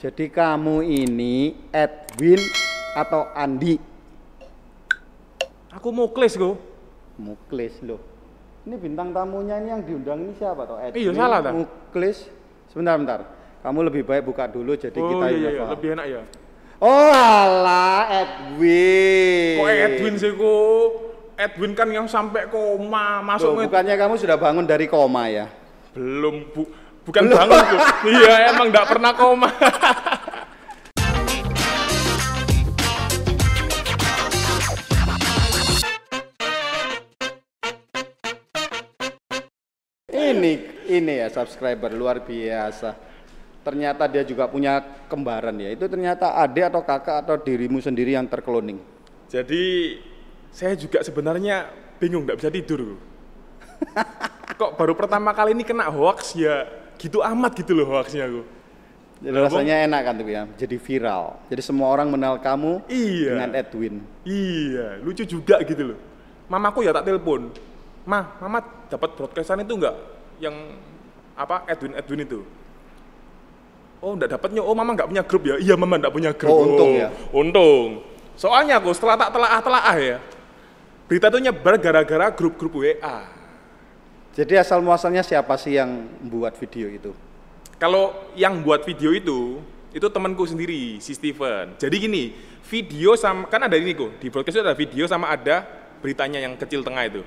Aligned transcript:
Loh, 0.00 0.08
jadi 0.08 0.32
kamu 0.32 0.80
ini 0.80 1.60
Edwin 1.68 2.40
atau 2.96 3.28
Andi? 3.36 3.76
Aku 5.76 5.92
muklis 5.92 6.40
go. 6.40 6.56
Muklis 7.20 7.84
loh. 7.84 8.00
Ini 8.64 8.80
bintang 8.80 9.12
tamunya 9.12 9.60
ini 9.60 9.68
yang 9.68 9.84
diundang 9.84 10.24
ini 10.24 10.32
siapa 10.40 10.64
toh? 10.64 10.80
Edwin, 10.80 11.04
Iya, 11.04 11.12
salah, 11.12 11.44
dah. 11.44 11.52
Muklis. 11.52 12.32
Sebentar, 12.72 12.96
bentar. 12.96 13.20
Kamu 13.60 13.84
lebih 13.84 14.08
baik 14.08 14.24
buka 14.24 14.48
dulu 14.48 14.72
jadi 14.72 14.96
oh 14.96 15.04
kita 15.04 15.26
iya, 15.36 15.48
iya, 15.52 15.60
paham. 15.60 15.72
lebih 15.76 15.88
enak 15.92 16.06
ya. 16.08 16.22
Oh 16.80 17.12
alah 17.12 18.00
Edwin. 18.08 19.60
Kok 19.60 19.68
Edwin 19.68 20.14
sih 20.16 20.32
kok? 20.32 20.88
Edwin 21.36 21.72
kan 21.76 21.88
yang 21.92 22.08
sampai 22.08 22.48
koma 22.48 23.20
Loh, 23.20 23.36
masuk 23.36 23.52
med- 23.52 23.68
bukannya 23.68 24.00
kamu 24.00 24.16
sudah 24.16 24.40
bangun 24.40 24.64
dari 24.64 24.88
koma 24.88 25.28
ya? 25.28 25.60
belum 25.90 26.54
bu 26.54 26.70
bukan 27.10 27.26
bangun 27.26 27.58
Bu. 27.58 27.76
iya 28.14 28.54
emang 28.54 28.70
nggak 28.70 28.86
pernah 28.86 29.12
koma 29.18 29.50
Ini 40.10 40.52
ini 40.86 41.12
ya 41.20 41.26
subscriber 41.26 41.90
luar 41.90 42.22
biasa. 42.22 42.94
Ternyata 43.66 44.06
dia 44.06 44.22
juga 44.22 44.46
punya 44.46 44.78
kembaran 45.10 45.58
ya. 45.58 45.74
Itu 45.74 45.90
ternyata 45.90 46.38
adik 46.38 46.70
atau 46.70 46.86
kakak 46.86 47.26
atau 47.26 47.34
dirimu 47.34 47.82
sendiri 47.82 48.14
yang 48.14 48.30
terkloning. 48.30 48.78
jadi 49.30 49.62
saya 50.50 50.74
juga 50.74 51.02
sebenarnya 51.06 51.70
bingung 52.02 52.26
nggak 52.26 52.38
bisa 52.42 52.50
tidur 52.50 52.98
kok 54.58 54.74
baru 54.74 54.98
pertama 54.98 55.30
kali 55.30 55.54
ini 55.54 55.62
kena 55.62 55.86
hoax 55.86 56.34
ya 56.34 56.79
gitu 57.00 57.24
amat 57.24 57.56
gitu 57.56 57.72
loh 57.72 57.88
hoaxnya 57.88 58.28
aku 58.28 58.44
Jadi 59.20 59.36
rasanya 59.36 59.74
enak 59.84 60.00
kan 60.00 60.14
tuh 60.16 60.28
ya. 60.28 60.42
Jadi 60.56 60.76
viral. 60.80 61.36
Jadi 61.52 61.60
semua 61.60 61.92
orang 61.92 62.08
mengenal 62.08 62.40
kamu 62.40 62.80
Iya. 62.88 63.36
dengan 63.36 63.50
Edwin. 63.52 63.94
iya 64.24 64.96
lucu 65.00 65.24
juga 65.24 65.60
gitu 65.64 65.92
loh 65.92 65.98
mamaku 66.48 66.84
ya 66.84 66.92
tak 66.92 67.08
telepon 67.08 67.52
ma 68.04 68.36
mama 68.40 68.58
dapat 68.88 69.12
broadcastan 69.14 69.60
itu 69.60 69.76
nggak 69.76 69.96
yang 70.40 70.56
apa 71.36 71.64
Edwin 71.68 71.96
Edwin 71.96 72.24
itu 72.24 72.40
Oh, 74.00 74.16
enggak 74.16 74.32
dapatnya. 74.32 74.64
Oh, 74.64 74.72
mama 74.72 74.96
nggak 74.96 75.12
punya 75.12 75.20
grup 75.20 75.44
ya? 75.44 75.60
Iya, 75.60 75.76
mama 75.76 76.00
nggak 76.00 76.08
punya 76.08 76.32
grup. 76.32 76.48
Oh, 76.48 76.64
untung 76.64 76.96
ya. 76.96 77.12
Untung. 77.36 78.00
Soalnya 78.32 78.80
aku 78.80 78.96
setelah 78.96 79.20
tak 79.20 79.36
telaah-telaah 79.36 79.96
ya, 80.00 80.16
berita 81.04 81.28
itu 81.28 81.36
nyebar 81.44 81.76
gara-gara 81.76 82.32
grup-grup 82.32 82.80
WA. 82.80 83.28
Jadi 84.30 84.54
asal 84.54 84.78
muasalnya 84.78 85.26
siapa 85.26 85.58
sih 85.58 85.74
yang 85.74 86.06
membuat 86.22 86.54
video 86.54 86.86
itu? 86.86 87.10
Kalau 87.82 88.30
yang 88.38 88.62
buat 88.62 88.86
video 88.86 89.10
itu, 89.10 89.58
itu 89.90 90.06
temanku 90.06 90.46
sendiri, 90.46 91.02
si 91.02 91.16
Steven. 91.18 91.74
Jadi 91.74 91.96
gini, 91.98 92.24
video 92.62 93.18
sama, 93.18 93.50
kan 93.50 93.66
ada 93.66 93.74
ini 93.74 93.90
kok, 93.90 94.22
di 94.22 94.30
broadcast 94.30 94.60
itu 94.60 94.62
ada 94.62 94.76
video 94.78 95.04
sama 95.10 95.34
ada 95.34 95.66
beritanya 95.98 96.38
yang 96.38 96.54
kecil 96.54 96.86
tengah 96.86 97.10
itu. 97.10 97.22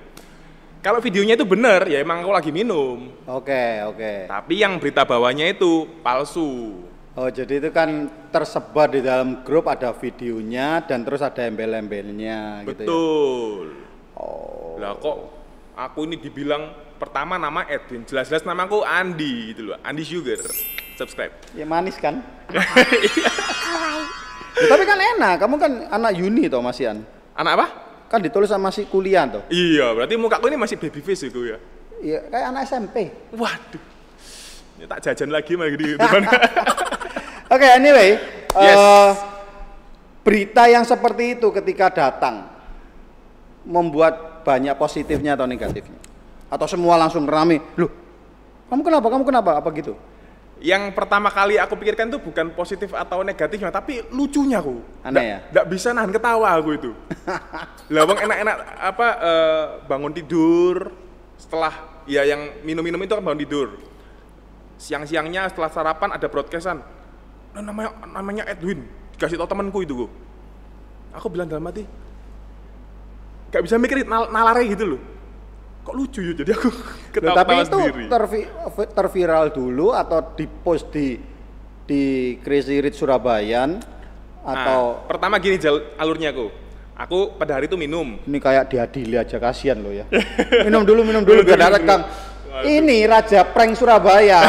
Kalau 0.83 0.99
videonya 0.99 1.39
itu 1.39 1.47
benar, 1.47 1.87
ya 1.87 1.99
emang 1.99 2.23
aku 2.23 2.31
lagi 2.31 2.51
minum. 2.51 3.11
Oke, 3.27 3.83
oke. 3.87 4.27
Tapi 4.27 4.53
yang 4.59 4.79
berita 4.79 5.07
bawahnya 5.07 5.47
itu 5.47 5.87
palsu. 6.03 6.83
Oh, 7.13 7.29
jadi 7.29 7.61
itu 7.61 7.69
kan 7.71 8.09
tersebar 8.33 8.89
di 8.89 8.99
dalam 8.99 9.45
grup 9.45 9.69
ada 9.69 9.93
videonya 9.93 10.83
dan 10.83 11.05
terus 11.05 11.21
ada 11.21 11.45
embel-embelnya 11.45 12.67
gitu 12.67 12.83
ya. 12.83 12.87
Betul. 12.89 13.63
Oh. 14.17 14.75
Lah 14.81 14.97
kok 14.97 15.17
aku 15.77 16.09
ini 16.09 16.17
dibilang 16.17 16.73
pertama 17.03 17.35
nama 17.35 17.67
Edwin, 17.67 18.07
jelas-jelas 18.07 18.47
namaku 18.47 18.79
Andi 18.87 19.51
gitu 19.51 19.75
loh, 19.75 19.77
Andi 19.83 20.07
Sugar. 20.07 20.39
Subscribe. 20.95 21.35
Ya 21.51 21.67
manis 21.67 21.99
kan? 21.99 22.23
Ya, 24.53 24.69
tapi 24.69 24.85
kan 24.85 25.01
enak, 25.01 25.41
kamu 25.41 25.55
kan 25.57 25.71
anak 25.89 26.13
uni 26.13 26.45
toh 26.45 26.61
Masian. 26.61 27.01
Anak 27.33 27.51
apa? 27.57 27.67
Kan 28.05 28.21
ditulis 28.21 28.53
sama 28.53 28.69
si 28.69 28.85
kuliah 28.85 29.25
toh. 29.25 29.41
Iya, 29.49 29.89
berarti 29.97 30.13
mukaku 30.13 30.45
ini 30.45 30.61
masih 30.61 30.77
baby 30.77 31.01
face 31.01 31.25
itu 31.25 31.49
ya. 31.49 31.57
Iya, 31.97 32.29
kayak 32.29 32.45
anak 32.53 32.61
SMP. 32.69 33.09
Waduh. 33.33 33.81
Ya, 34.77 34.85
tak 34.85 34.99
jajan 35.09 35.33
lagi 35.33 35.57
mah 35.57 35.65
gitu. 35.73 35.97
Oke, 37.49 37.65
anyway, 37.65 38.21
Yes. 38.53 38.77
eh, 38.77 39.11
berita 40.21 40.69
yang 40.69 40.85
seperti 40.85 41.41
itu 41.41 41.49
ketika 41.49 41.89
datang 41.89 42.45
membuat 43.65 44.45
banyak 44.45 44.77
positifnya 44.77 45.33
atau 45.33 45.49
negatifnya? 45.49 45.97
Atau 46.53 46.69
semua 46.69 47.01
langsung 47.01 47.25
rame, 47.25 47.57
loh, 47.73 47.89
kamu 48.69 48.81
kenapa? 48.85 49.07
Kamu 49.09 49.23
kenapa? 49.25 49.51
Apa 49.57 49.73
gitu? 49.73 49.97
yang 50.63 50.95
pertama 50.95 51.27
kali 51.27 51.59
aku 51.59 51.75
pikirkan 51.75 52.07
itu 52.07 52.23
bukan 52.23 52.55
positif 52.55 52.95
atau 52.95 53.19
negatifnya, 53.19 53.67
tapi 53.67 53.99
lucunya 54.15 54.63
aku. 54.63 54.79
Aneh 55.03 55.11
Nggak- 55.11 55.27
ya? 55.27 55.37
nggak 55.51 55.65
bisa 55.67 55.87
nahan 55.91 56.11
ketawa 56.15 56.55
aku 56.55 56.69
itu. 56.79 56.91
Lah 57.93 58.03
bang 58.07 58.19
enak-enak 58.23 58.55
apa 58.79 59.07
eh, 59.19 59.65
bangun 59.91 60.13
tidur 60.15 60.87
setelah 61.35 61.99
ya 62.07 62.23
yang 62.23 62.63
minum-minum 62.63 62.95
itu 63.03 63.11
kan 63.11 63.19
bangun 63.27 63.43
tidur. 63.43 63.67
Siang-siangnya 64.79 65.51
setelah 65.51 65.67
sarapan 65.67 66.15
ada 66.15 66.31
broadcastan. 66.31 66.79
Nah, 67.51 67.61
namanya 67.61 67.91
namanya 68.07 68.43
Edwin. 68.47 68.87
Dikasih 69.19 69.35
tau 69.35 69.51
temanku 69.51 69.83
itu. 69.83 70.07
Aku 71.11 71.27
bilang 71.27 71.51
dalam 71.51 71.67
hati, 71.67 71.83
gak 73.51 73.61
bisa 73.61 73.75
mikir 73.75 74.07
nal 74.07 74.31
nalare 74.31 74.63
gitu 74.63 74.95
loh. 74.95 75.01
Kok 75.83 75.93
lucu 75.93 76.19
ya? 76.19 76.33
Jadi 76.33 76.51
aku 76.51 76.67
Loh, 76.67 76.79
ketawa, 77.11 77.35
tapi 77.37 77.53
itu 77.57 77.67
sendiri. 77.69 78.03
tervi- 78.07 78.49
terviral 78.89 79.45
dulu 79.49 79.91
atau 79.91 80.19
dipost 80.33 80.87
di 80.89 81.19
di 81.83 82.03
Crazy 82.39 82.79
Rich 82.79 82.97
Surabayan 82.97 83.83
atau 84.41 84.79
Nah, 84.95 85.05
pertama 85.05 85.35
gini 85.37 85.55
jal- 85.57 85.91
alurnya 85.95 86.31
aku. 86.31 86.47
Aku 86.93 87.17
pada 87.33 87.57
hari 87.57 87.65
itu 87.65 87.75
minum. 87.75 88.21
ini 88.21 88.37
kayak 88.37 88.69
diadili 88.69 89.17
aja 89.17 89.35
kasihan 89.37 89.75
loh 89.75 89.91
ya. 89.91 90.05
minum 90.61 90.83
dulu, 90.83 91.01
minum 91.01 91.21
dulu 91.21 91.41
biar 91.41 91.73
rekam. 91.73 92.05
Ini 92.53 93.03
Raja 93.03 93.41
Prank 93.43 93.73
Surabaya. 93.73 94.39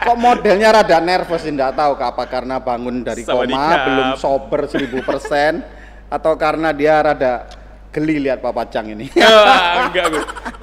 Kok 0.00 0.12
modelnya 0.14 0.76
rada 0.76 1.00
nervous 1.00 1.40
tidak 1.40 1.72
tahu 1.72 1.96
apa 1.96 2.24
karena 2.24 2.60
bangun 2.60 3.00
dari 3.00 3.24
koma 3.24 3.48
Sawadikap. 3.48 3.78
belum 3.82 4.08
sober 4.14 4.60
1000% 4.68 5.64
atau 6.06 6.32
karena 6.36 6.68
dia 6.70 7.00
rada 7.00 7.48
geli 7.90 8.22
lihat 8.22 8.38
Papa 8.38 8.66
Cang 8.70 8.86
ini. 8.90 9.10
Ya, 9.18 9.86
enggak 9.90 10.04
aku. 10.10 10.20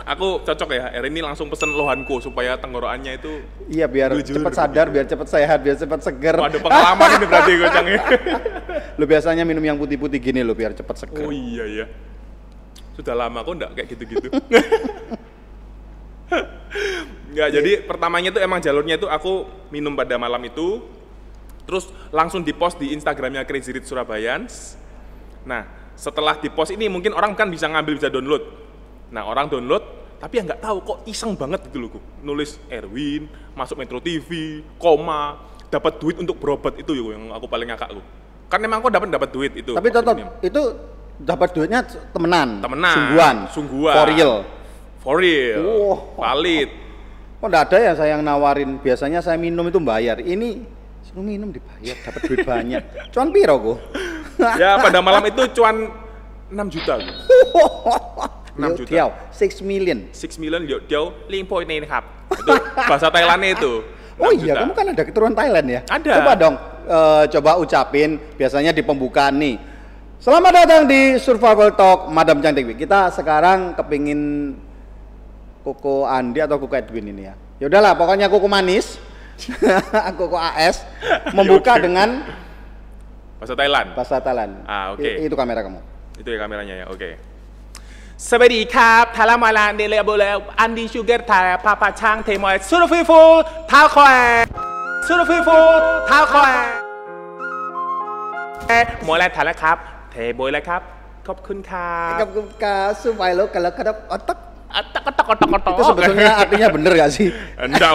Aku 0.07 0.27
cocok 0.47 0.69
ya. 0.71 0.87
Hari 0.95 1.11
ini 1.11 1.19
langsung 1.19 1.51
pesen 1.51 1.75
lohanku 1.75 2.23
supaya 2.23 2.55
tenggorokannya 2.55 3.19
itu 3.19 3.43
Iya 3.67 3.91
biar 3.91 4.15
Jujur, 4.15 4.39
cepat 4.39 4.53
sadar, 4.55 4.87
biar 4.87 5.03
cepat 5.03 5.27
sehat, 5.27 5.59
biar 5.59 5.75
cepat 5.75 5.99
seger. 5.99 6.35
ada 6.39 6.57
pengalaman 6.63 7.07
ini 7.19 7.25
berarti 7.27 7.51
gocangnya. 7.59 8.01
Lu 8.95 9.03
biasanya 9.03 9.43
minum 9.43 9.63
yang 9.63 9.75
putih-putih 9.75 10.19
gini 10.23 10.39
lo 10.47 10.55
biar 10.55 10.71
cepat 10.71 10.95
seger. 11.03 11.27
Oh 11.27 11.35
iya 11.35 11.67
ya. 11.67 11.85
Sudah 12.95 13.13
lama 13.19 13.43
kok 13.43 13.53
enggak 13.59 13.71
kayak 13.75 13.87
gitu-gitu. 13.93 14.27
Enggak, 17.27 17.49
jadi 17.53 17.71
pertamanya 17.85 18.29
tuh 18.33 18.41
emang 18.41 18.59
jalurnya 18.63 18.97
itu 18.97 19.07
aku 19.07 19.45
minum 19.69 19.93
pada 19.93 20.17
malam 20.17 20.41
itu 20.41 20.81
terus 21.67 21.91
langsung 22.09 22.41
dipost 22.41 22.79
di 22.79 22.95
Instagramnya 22.95 23.43
Crazy 23.43 23.75
Rich 23.75 23.91
Surabayans. 23.91 24.79
Nah, 25.43 25.67
setelah 25.97 26.37
dipost 26.37 26.69
ini 26.69 26.85
mungkin 26.85 27.11
orang 27.17 27.33
kan 27.33 27.49
bisa 27.49 27.65
ngambil 27.65 27.97
bisa 27.97 28.07
download. 28.13 28.45
Nah, 29.09 29.25
orang 29.25 29.49
download 29.49 29.81
tapi 30.21 30.41
ya 30.41 30.45
nggak 30.45 30.61
tahu 30.61 30.77
kok 30.85 30.97
iseng 31.09 31.33
banget 31.33 31.65
gitu 31.67 31.89
loh. 31.89 32.01
Nulis 32.21 32.61
Erwin, 32.69 33.25
masuk 33.57 33.81
Metro 33.81 33.97
TV, 33.97 34.61
koma, 34.77 35.41
dapat 35.73 35.97
duit 35.97 36.21
untuk 36.21 36.37
berobat 36.37 36.77
itu 36.77 36.93
yang 36.93 37.33
aku 37.33 37.49
paling 37.49 37.73
ngakak 37.73 37.89
lu. 37.97 38.01
Kan 38.47 38.61
emang 38.61 38.79
aku 38.79 38.93
dapat 38.93 39.09
dapat 39.09 39.29
duit 39.33 39.51
itu. 39.57 39.73
Tapi 39.73 39.89
tetap 39.89 40.15
itu 40.39 40.61
dapat 41.17 41.49
duitnya 41.51 41.81
temenan. 42.13 42.61
Temenan. 42.61 42.95
Sungguhan. 42.95 43.35
Sungguhan. 43.51 43.95
For 43.97 44.05
real. 44.07 44.33
For 45.01 45.15
real. 45.17 45.61
Wah. 45.65 45.99
Valid. 46.15 46.69
Kok 47.37 47.45
enggak 47.45 47.65
ada 47.69 47.77
ya 47.77 47.91
saya 47.93 48.09
yang 48.17 48.23
nawarin? 48.25 48.81
Biasanya 48.81 49.21
saya 49.21 49.37
minum 49.37 49.65
itu 49.69 49.77
bayar. 49.77 50.17
Ini 50.17 50.77
minum 51.17 51.49
dibayar, 51.49 51.97
dapat 52.05 52.21
duit 52.29 52.45
banyak. 52.45 52.83
Cuman 53.13 53.29
piro 53.33 53.55
kok? 53.57 53.77
ya 54.61 54.77
pada 54.77 54.99
malam 55.01 55.23
itu 55.25 55.41
cuan 55.57 55.89
6 56.47 56.73
juta 56.73 56.93
gitu. 57.01 57.13
6 58.57 58.79
juta. 58.83 58.89
Diao, 58.89 59.09
6 59.33 59.61
million. 59.61 60.09
6 60.09 60.41
million 60.41 60.61
Liu 60.65 60.79
Diao 60.85 61.13
limpo 61.29 61.61
ini 61.61 61.85
ini 61.85 61.87
Hap. 61.87 62.29
Itu 62.33 62.53
bahasa 62.75 63.13
Thailandnya 63.13 63.57
itu. 63.57 63.73
Oh 64.17 64.33
iya, 64.33 64.57
kamu 64.57 64.73
kan 64.73 64.85
ada 64.97 65.03
keturunan 65.05 65.37
Thailand 65.37 65.67
ya? 65.69 65.81
Ada. 65.93 66.17
Coba 66.17 66.33
dong 66.33 66.55
uh, 66.89 67.29
coba 67.29 67.61
ucapin 67.61 68.17
biasanya 68.33 68.73
di 68.73 68.81
pembukaan 68.81 69.37
nih. 69.37 69.61
Selamat 70.17 70.65
datang 70.65 70.89
di 70.89 71.21
Survival 71.21 71.77
Talk 71.77 72.09
Madam 72.09 72.41
Cantik. 72.41 72.73
Kita 72.73 73.13
sekarang 73.13 73.77
kepingin 73.77 74.57
Koko 75.61 76.09
Andi 76.09 76.41
atau 76.41 76.57
Koko 76.57 76.73
Edwin 76.73 77.13
ini 77.13 77.29
ya. 77.29 77.37
Ya 77.61 77.69
udahlah, 77.69 77.93
pokoknya 77.93 78.25
Koko 78.25 78.49
manis. 78.49 78.97
Koko 80.17 80.33
AS 80.33 80.81
membuka 81.37 81.77
dengan 81.77 82.25
Bahasa 83.37 83.53
Thailand. 83.53 83.87
Thailand. 84.17 84.51
Ah, 84.65 84.93
oke. 84.97 85.01
Okay. 85.01 85.29
Itu 85.29 85.37
kamera 85.37 85.61
kamu. 85.61 85.79
Itu 86.17 86.29
ya 86.33 86.39
kameranya 86.41 86.75
ya. 86.81 86.85
Oke. 86.89 86.97
Okay. 86.97 87.13
Temoy. 92.25 92.57
Surufiful 92.57 93.45
Otak, 104.67 105.03
otak, 105.13 105.27
otak, 105.29 105.53
otak. 105.53 105.73
Itu 105.77 105.83
artinya 106.41 106.67
sih? 107.13 107.29
Enggak. 107.61 107.93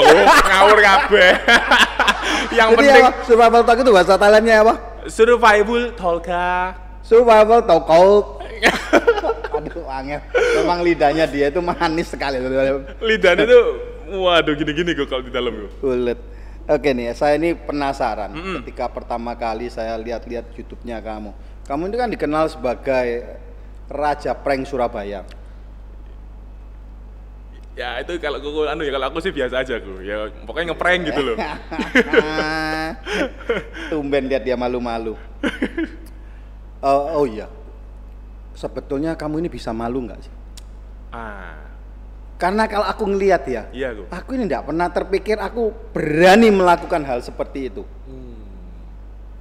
Yang 2.62 2.68
penting 2.78 3.04
Surabaya 3.26 3.74
itu 3.74 3.90
bahasa 3.90 4.14
Thailandnya 4.14 4.56
apa? 4.62 4.91
Survival 5.08 5.94
tolka. 5.96 6.76
Survival 7.02 7.66
talk. 7.66 7.90
Aduh, 9.58 9.84
angel. 9.90 10.22
Memang 10.62 10.78
lidahnya 10.86 11.26
dia 11.26 11.50
itu 11.50 11.58
manis 11.58 12.08
sekali. 12.10 12.38
Lidahnya 13.02 13.44
tuh 13.46 13.64
waduh 14.22 14.54
gini-gini 14.54 14.94
kok 14.94 15.10
kalau 15.10 15.22
di 15.24 15.32
dalam 15.34 15.52
kok. 15.66 15.70
Ulet. 15.82 16.20
Oke 16.70 16.94
nih, 16.94 17.10
saya 17.18 17.34
ini 17.34 17.58
penasaran 17.58 18.30
ketika 18.62 18.86
pertama 18.86 19.34
kali 19.34 19.66
saya 19.66 19.98
lihat-lihat 19.98 20.54
YouTube-nya 20.54 21.02
kamu. 21.02 21.34
Kamu 21.66 21.82
itu 21.90 21.96
kan 21.98 22.06
dikenal 22.06 22.44
sebagai 22.46 23.06
Raja 23.90 24.30
Prank 24.38 24.70
Surabaya. 24.70 25.26
Ya 27.72 27.96
itu 28.04 28.20
kalau 28.20 28.36
aku 28.36 28.68
anu 28.68 28.84
ya 28.84 28.92
kalau 28.92 29.08
aku 29.08 29.24
sih 29.24 29.32
biasa 29.32 29.64
aja 29.64 29.80
aku. 29.80 30.04
Ya 30.04 30.28
pokoknya 30.44 30.76
ngeprank 30.76 31.08
gitu 31.08 31.20
loh. 31.24 31.36
Tumben 33.90 34.28
lihat 34.28 34.42
dia 34.44 34.56
malu-malu. 34.56 35.16
Oh, 36.82 37.22
oh 37.22 37.26
iya, 37.30 37.46
sebetulnya 38.58 39.14
kamu 39.14 39.38
ini 39.38 39.46
bisa 39.46 39.70
malu 39.70 40.02
nggak 40.02 40.18
sih? 40.18 40.34
ah, 41.14 41.54
Karena 42.34 42.66
kalau 42.66 42.82
aku 42.90 43.06
ngelihat 43.06 43.46
ya, 43.46 43.70
iya 43.70 43.94
aku. 43.94 44.10
aku 44.10 44.30
ini 44.34 44.50
tidak 44.50 44.66
pernah 44.66 44.90
terpikir 44.90 45.38
aku 45.38 45.70
berani 45.94 46.50
melakukan 46.50 47.06
hal 47.06 47.22
seperti 47.22 47.70
itu. 47.70 47.86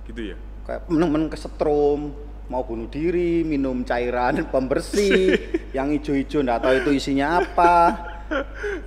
Gitu 0.05 0.21
ya. 0.21 0.37
Kayak 0.69 0.85
men 0.93 1.33
kesetrum, 1.33 2.13
mau 2.45 2.61
bunuh 2.61 2.85
diri, 2.93 3.41
minum 3.41 3.81
cairan 3.81 4.45
pembersih, 4.45 5.33
yang 5.75 5.89
hijau-hijau 5.97 6.45
nggak 6.45 6.61
tahu 6.61 6.73
itu 6.77 6.89
isinya 6.93 7.41
apa. 7.41 8.05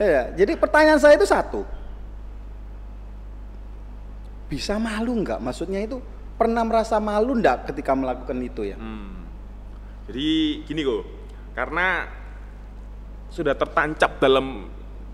Ya, 0.01 0.33
jadi 0.33 0.57
pertanyaan 0.57 0.99
saya 0.99 1.15
itu 1.15 1.29
satu, 1.29 1.63
bisa 4.49 4.81
malu 4.81 5.21
nggak? 5.21 5.41
Maksudnya 5.41 5.85
itu 5.85 6.01
pernah 6.35 6.65
merasa 6.67 6.99
malu 6.99 7.37
nggak 7.39 7.73
ketika 7.73 7.93
melakukan 7.95 8.39
itu 8.41 8.75
ya? 8.75 8.77
Hmm. 8.77 9.25
Jadi 10.09 10.61
gini 10.69 10.81
kok, 10.85 11.05
karena 11.57 12.09
sudah 13.33 13.57
tertancap 13.57 14.21
dalam 14.21 14.69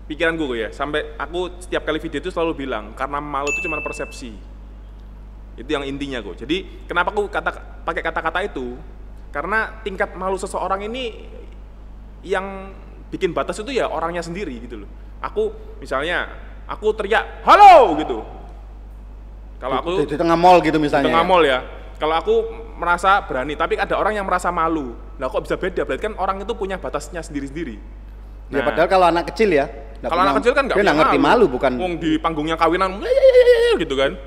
pikiran 0.05 0.35
gue 0.35 0.67
ya, 0.67 0.69
sampai 0.75 1.15
aku 1.15 1.63
setiap 1.63 1.87
kali 1.87 1.97
video 2.03 2.19
itu 2.19 2.31
selalu 2.31 2.67
bilang 2.67 2.91
karena 2.95 3.23
malu 3.23 3.47
itu 3.47 3.63
cuma 3.65 3.79
persepsi. 3.79 4.31
Itu 5.55 5.67
yang 5.67 5.83
intinya 5.83 6.23
kok. 6.23 6.39
Jadi 6.39 6.87
kenapa 6.87 7.11
aku 7.11 7.27
kata 7.27 7.83
pakai 7.83 8.01
kata-kata 8.03 8.39
itu? 8.43 8.75
Karena 9.31 9.79
tingkat 9.83 10.11
malu 10.19 10.35
seseorang 10.35 10.83
ini 10.83 11.27
yang 12.21 12.75
bikin 13.11 13.35
batas 13.35 13.59
itu 13.59 13.75
ya 13.75 13.91
orangnya 13.91 14.23
sendiri 14.23 14.55
gitu 14.63 14.87
loh. 14.87 14.89
Aku 15.19 15.51
misalnya 15.83 16.31
aku 16.65 16.95
teriak 16.95 17.43
halo 17.43 17.99
gitu. 17.99 18.23
Kalau 19.61 19.75
aku 19.77 19.91
di, 20.07 20.15
di 20.15 20.17
tengah 20.17 20.39
mall 20.39 20.63
gitu 20.63 20.79
di 20.79 20.87
misalnya. 20.87 21.11
tengah 21.11 21.21
ya? 21.21 21.29
mall 21.29 21.43
ya. 21.43 21.59
Kalau 22.01 22.15
aku 22.17 22.35
merasa 22.81 23.21
berani, 23.29 23.53
tapi 23.53 23.77
ada 23.77 23.93
orang 23.93 24.17
yang 24.17 24.25
merasa 24.25 24.49
malu. 24.49 24.97
Nah 25.21 25.29
kok 25.29 25.45
bisa 25.45 25.53
beda? 25.53 25.85
Berarti 25.85 26.09
kan 26.09 26.17
orang 26.17 26.41
itu 26.41 26.57
punya 26.57 26.81
batasnya 26.81 27.21
sendiri-sendiri. 27.21 27.77
Ya 28.49 28.59
Nah, 28.59 28.65
padahal 28.65 28.89
kalau 28.89 29.05
anak 29.05 29.29
kecil 29.31 29.53
ya. 29.53 29.69
kalau 30.01 30.25
anak 30.25 30.41
kecil 30.41 30.57
kan 30.57 30.65
nggak 30.65 30.81
ngerti 30.81 31.19
malu 31.21 31.45
bukan. 31.45 31.77
Wong 31.77 32.01
di 32.01 32.17
panggungnya 32.17 32.57
kawinan, 32.57 32.97
gitu 33.77 33.93
kan. 33.93 34.17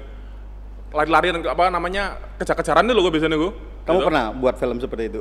Lari-larian 0.94 1.42
apa 1.42 1.66
namanya 1.74 2.14
kejar-kejaran 2.38 2.86
dulu 2.86 3.10
gue 3.10 3.18
biasanya 3.18 3.34
gue. 3.34 3.52
Kamu 3.84 4.00
pernah 4.06 4.30
buat 4.30 4.54
film 4.54 4.78
seperti 4.78 5.10
itu? 5.10 5.18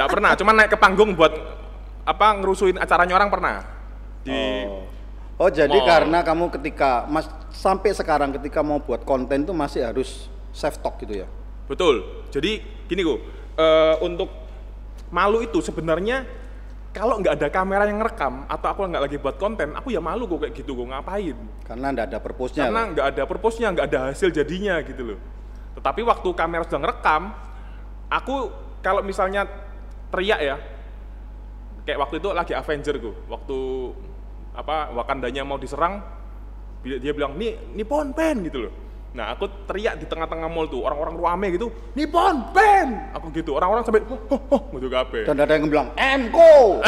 Nggak 0.00 0.08
pernah, 0.08 0.32
cuman 0.32 0.54
naik 0.64 0.70
ke 0.72 0.78
panggung 0.80 1.12
buat 1.12 1.30
apa 2.06 2.26
ngerusuin 2.38 2.78
acaranya 2.78 3.14
orang 3.18 3.28
pernah. 3.28 3.56
Di 4.22 4.38
Oh. 4.66 4.86
Oh 5.36 5.52
jadi 5.52 5.68
Mall. 5.68 5.84
karena 5.84 6.18
kamu 6.24 6.48
ketika 6.48 7.04
mas 7.12 7.28
sampai 7.52 7.92
sekarang 7.92 8.32
ketika 8.40 8.64
mau 8.64 8.80
buat 8.80 9.04
konten 9.04 9.44
tuh 9.44 9.52
masih 9.52 9.84
harus 9.84 10.32
self 10.56 10.80
talk 10.80 10.96
gitu 11.04 11.12
ya? 11.12 11.28
Betul. 11.68 12.24
Jadi 12.32 12.64
gini 12.88 13.04
kok, 13.04 13.20
eh, 13.60 13.94
untuk 14.00 14.32
malu 15.12 15.44
itu 15.44 15.60
sebenarnya 15.60 16.24
kalau 16.96 17.20
nggak 17.20 17.36
ada 17.36 17.48
kamera 17.52 17.84
yang 17.84 18.00
ngerekam 18.00 18.48
atau 18.48 18.66
aku 18.72 18.88
nggak 18.88 19.02
lagi 19.04 19.16
buat 19.20 19.36
konten, 19.36 19.76
aku 19.76 19.92
ya 19.92 20.00
malu 20.00 20.24
kok 20.24 20.48
kayak 20.48 20.56
gitu 20.56 20.72
kok 20.72 20.88
ngapain? 20.88 21.36
Karena 21.68 21.86
nggak 21.92 22.06
ada 22.08 22.18
purpose-nya. 22.24 22.62
Karena 22.64 22.82
nggak 22.88 23.06
ada 23.12 23.22
purpose-nya, 23.28 23.68
nggak 23.76 23.86
ada 23.92 24.00
hasil 24.08 24.28
jadinya 24.32 24.80
gitu 24.80 25.02
loh. 25.12 25.20
Tetapi 25.76 26.00
waktu 26.00 26.28
kamera 26.32 26.64
sudah 26.64 26.80
ngerekam, 26.80 27.22
aku 28.08 28.48
kalau 28.80 29.04
misalnya 29.04 29.44
teriak 30.08 30.40
ya, 30.40 30.56
kayak 31.86 31.98
waktu 32.02 32.18
itu 32.18 32.28
lagi 32.34 32.52
Avenger 32.52 32.98
gue, 32.98 33.14
waktu 33.30 33.58
apa 34.58 34.90
Wakandanya 34.92 35.46
mau 35.46 35.56
diserang, 35.56 36.02
dia 36.82 37.14
bilang 37.14 37.38
nih 37.38 37.78
Nippon 37.78 38.10
Pen 38.10 38.42
gitu 38.42 38.66
loh. 38.66 38.74
Nah 39.16 39.32
aku 39.32 39.48
teriak 39.64 39.96
di 39.96 40.04
tengah-tengah 40.04 40.50
mall 40.50 40.68
tuh, 40.68 40.84
orang-orang 40.84 41.14
ruame 41.16 41.46
gitu, 41.54 41.70
Nippon 41.94 42.52
Pen, 42.52 43.14
aku 43.14 43.30
gitu, 43.32 43.54
orang-orang 43.54 43.86
sampai 43.86 44.02
oh, 44.04 44.18
oh, 44.28 44.40
oh, 44.50 44.62
gitu 44.76 44.90
gape. 44.90 45.24
Dan 45.24 45.38
ada 45.38 45.54
yang 45.54 45.70
bilang 45.70 45.94
Emko. 45.94 46.82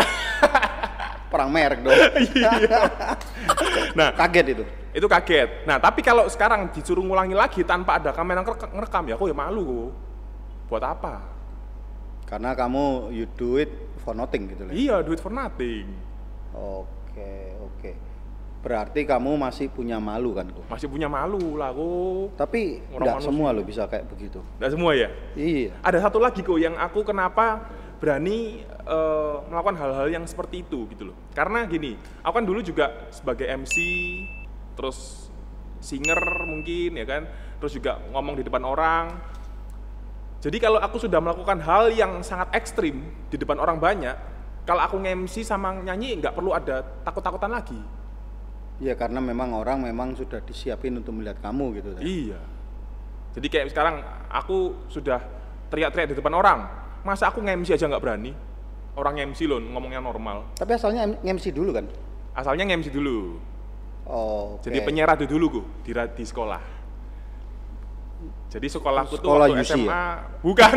Perang 1.32 1.52
merek 1.52 1.84
dong. 1.84 1.92
Nah 3.98 4.16
Kaget 4.16 4.56
itu. 4.56 4.64
itu 4.96 5.06
kaget. 5.06 5.68
Nah 5.68 5.76
tapi 5.76 6.00
kalau 6.00 6.24
sekarang 6.26 6.72
disuruh 6.72 7.04
ngulangi 7.04 7.36
lagi 7.36 7.60
tanpa 7.62 8.00
ada 8.00 8.10
kamera 8.16 8.40
ngerek- 8.40 8.72
ngerekam 8.72 9.04
ya 9.12 9.14
aku 9.14 9.28
ya 9.28 9.36
malu. 9.36 9.92
Buat 10.72 10.84
apa? 10.88 11.20
Karena 12.24 12.56
kamu 12.56 13.12
you 13.12 13.28
do 13.36 13.60
it 13.60 13.68
for 14.08 14.16
nothing 14.16 14.48
gitu 14.48 14.64
loh. 14.64 14.72
Iya, 14.72 15.04
do 15.04 15.12
it 15.12 15.20
for 15.20 15.28
nothing. 15.28 15.84
Oke, 16.56 17.52
oke. 17.60 17.92
Berarti 18.64 19.04
kamu 19.04 19.36
masih 19.36 19.68
punya 19.68 20.00
malu 20.00 20.32
kan 20.32 20.48
kok. 20.48 20.64
Masih 20.64 20.88
punya 20.88 21.12
malu 21.12 21.60
lah 21.60 21.76
kok. 21.76 22.40
Tapi 22.40 22.80
Orang 22.96 23.04
nggak 23.04 23.16
manusia. 23.20 23.28
semua 23.28 23.48
lo 23.52 23.60
bisa 23.62 23.82
kayak 23.84 24.08
begitu. 24.08 24.40
Nggak 24.56 24.70
semua 24.72 24.90
ya? 24.96 25.08
Iya. 25.36 25.76
Ada 25.84 26.08
satu 26.08 26.18
lagi 26.18 26.40
kok 26.40 26.56
yang 26.56 26.72
aku 26.80 27.04
kenapa 27.04 27.68
berani 28.00 28.64
eh, 28.64 29.36
melakukan 29.52 29.76
hal-hal 29.76 30.08
yang 30.08 30.24
seperti 30.24 30.64
itu 30.64 30.88
gitu 30.88 31.12
loh. 31.12 31.16
Karena 31.36 31.68
gini, 31.68 31.94
aku 32.24 32.32
kan 32.32 32.46
dulu 32.48 32.64
juga 32.64 33.12
sebagai 33.12 33.44
MC, 33.44 33.76
terus 34.74 35.28
singer 35.78 36.18
mungkin 36.48 36.98
ya 36.98 37.06
kan, 37.06 37.22
terus 37.60 37.76
juga 37.76 38.00
ngomong 38.10 38.40
di 38.40 38.42
depan 38.42 38.64
orang. 38.64 39.04
Jadi 40.38 40.62
kalau 40.62 40.78
aku 40.78 41.02
sudah 41.02 41.18
melakukan 41.18 41.58
hal 41.58 41.90
yang 41.90 42.22
sangat 42.22 42.54
ekstrim 42.54 43.02
di 43.26 43.34
depan 43.34 43.58
orang 43.58 43.82
banyak, 43.82 44.14
kalau 44.62 44.78
aku 44.78 44.96
nge-MC 45.02 45.42
sama 45.42 45.74
nyanyi 45.82 46.14
nggak 46.22 46.30
perlu 46.30 46.54
ada 46.54 46.86
takut-takutan 47.02 47.50
lagi. 47.50 47.78
Iya 48.78 48.94
karena 48.94 49.18
memang 49.18 49.50
orang 49.58 49.82
memang 49.82 50.14
sudah 50.14 50.38
disiapin 50.38 50.94
untuk 50.94 51.18
melihat 51.18 51.42
kamu 51.42 51.82
gitu. 51.82 51.88
kan. 51.98 52.02
Iya. 52.06 52.38
Jadi 53.34 53.46
kayak 53.50 53.66
sekarang 53.74 53.98
aku 54.30 54.86
sudah 54.86 55.18
teriak-teriak 55.74 56.14
di 56.14 56.16
depan 56.22 56.30
orang, 56.38 56.70
masa 57.02 57.34
aku 57.34 57.42
nge-MC 57.42 57.74
aja 57.74 57.90
nggak 57.90 58.02
berani? 58.02 58.30
Orang 58.94 59.18
nge-MC 59.18 59.50
loh 59.50 59.58
ngomongnya 59.58 59.98
normal. 59.98 60.54
Tapi 60.54 60.70
asalnya 60.78 61.02
M- 61.02 61.18
MC 61.18 61.50
dulu 61.50 61.74
kan? 61.74 61.90
Asalnya 62.38 62.62
nge-MC 62.70 62.94
dulu. 62.94 63.42
Oh. 64.06 64.62
Jadi 64.62 64.78
penyiar 64.86 65.10
radio 65.10 65.26
dulu 65.26 65.58
gue 65.58 65.64
di, 65.82 65.90
di 65.92 66.24
sekolah. 66.24 66.77
Jadi 68.48 68.66
sekolahku 68.66 69.14
tuh 69.14 69.22
Sekolah 69.22 69.46
waktu 69.46 69.62
UC 69.62 69.70
SMA 69.76 69.86
ya? 69.86 70.02
bukan. 70.42 70.70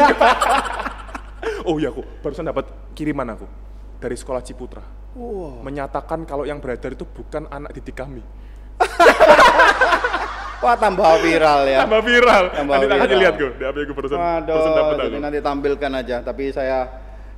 oh 1.69 1.75
iya 1.81 1.89
aku 1.89 2.05
barusan 2.21 2.45
dapat 2.45 2.65
kiriman 2.93 3.33
aku 3.33 3.47
dari 3.97 4.13
sekolah 4.13 4.41
Ciputra 4.45 4.83
Wow. 5.11 5.59
menyatakan 5.59 6.23
kalau 6.23 6.47
yang 6.47 6.63
beredar 6.63 6.95
itu 6.95 7.03
bukan 7.03 7.43
anak 7.51 7.75
didik 7.75 7.99
kami. 7.99 8.23
Wah 10.63 10.77
tambah 10.79 11.19
viral 11.19 11.67
ya. 11.67 11.83
Tambah 11.83 11.99
viral. 11.99 12.43
Tambah 12.55 12.75
Nanti 12.79 12.95
viral. 12.95 13.19
lihat 13.19 13.33
gue. 13.35 13.51
Di 13.59 13.81
gue 13.91 13.95
barusan 13.97 14.17
barusan 14.47 14.71
dapat 14.71 14.95
aku. 14.95 15.07
jadi 15.11 15.17
nanti 15.19 15.39
tampilkan 15.43 15.91
aja. 15.99 16.17
Tapi 16.23 16.43
saya 16.55 16.87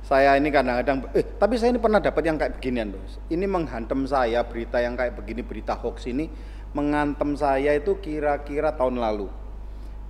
saya 0.04 0.36
ini 0.36 0.52
kadang-kadang, 0.52 1.08
eh 1.16 1.24
tapi 1.34 1.56
saya 1.56 1.72
ini 1.72 1.80
pernah 1.80 1.98
dapat 1.98 2.22
yang 2.22 2.36
kayak 2.38 2.60
beginian 2.60 2.92
bos. 2.92 3.16
Ini 3.32 3.42
menghantam 3.48 4.04
saya 4.04 4.44
berita 4.44 4.78
yang 4.78 4.94
kayak 4.94 5.16
begini 5.18 5.40
berita 5.42 5.72
hoax 5.74 6.06
ini 6.06 6.28
menghantam 6.76 7.32
saya 7.34 7.72
itu 7.74 7.96
kira-kira 7.98 8.70
tahun 8.76 9.00
lalu. 9.00 9.26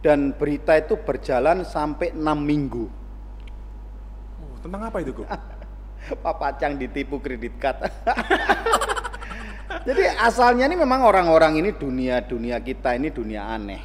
Dan 0.04 0.37
berita 0.37 0.76
itu 0.76 1.00
berjalan 1.00 1.64
sampai 1.64 2.12
enam 2.12 2.37
minggu. 2.37 2.84
Oh, 4.37 4.56
tentang 4.61 4.84
apa 4.84 5.00
itu 5.00 5.16
gue? 5.16 5.25
Pak 6.25 6.34
Pacang 6.37 6.76
ditipu 6.76 7.25
kredit 7.25 7.56
card. 7.56 7.80
Jadi 9.88 10.04
asalnya 10.20 10.68
ini 10.68 10.76
memang 10.76 11.08
orang-orang 11.08 11.56
ini 11.56 11.73
dunia-dunia 11.73 12.61
kita 12.61 13.00
ini 13.00 13.08
dunia 13.08 13.49
aneh. 13.49 13.82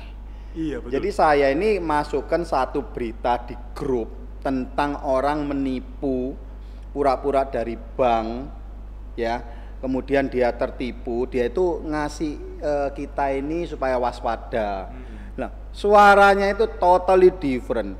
iya 0.59 0.83
betul. 0.83 0.99
Jadi 0.99 1.09
saya 1.15 1.47
ini 1.55 1.79
masukkan 1.79 2.43
satu 2.43 2.91
berita 2.91 3.39
di 3.47 3.55
grup 3.71 4.11
tentang 4.43 5.07
orang 5.07 5.47
menipu 5.47 6.35
pura-pura 6.91 7.47
dari 7.47 7.75
bank 7.75 8.27
ya 9.15 9.58
kemudian 9.79 10.27
dia 10.27 10.51
tertipu, 10.51 11.25
dia 11.27 11.47
itu 11.47 11.83
ngasih 11.83 12.33
eh, 12.59 12.89
kita 12.95 13.35
ini 13.35 13.65
supaya 13.67 13.95
waspada. 13.95 14.91
Nah, 15.39 15.49
suaranya 15.71 16.51
itu 16.51 16.67
totally 16.79 17.31
different. 17.31 17.95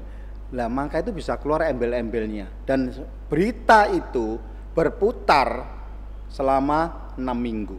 Lah, 0.49 0.67
maka 0.67 0.99
itu 0.99 1.13
bisa 1.13 1.37
keluar 1.37 1.63
embel-embelnya 1.69 2.49
dan 2.65 2.89
berita 3.29 3.85
itu 3.87 4.41
berputar 4.73 5.65
selama 6.27 7.13
enam 7.15 7.37
minggu. 7.37 7.77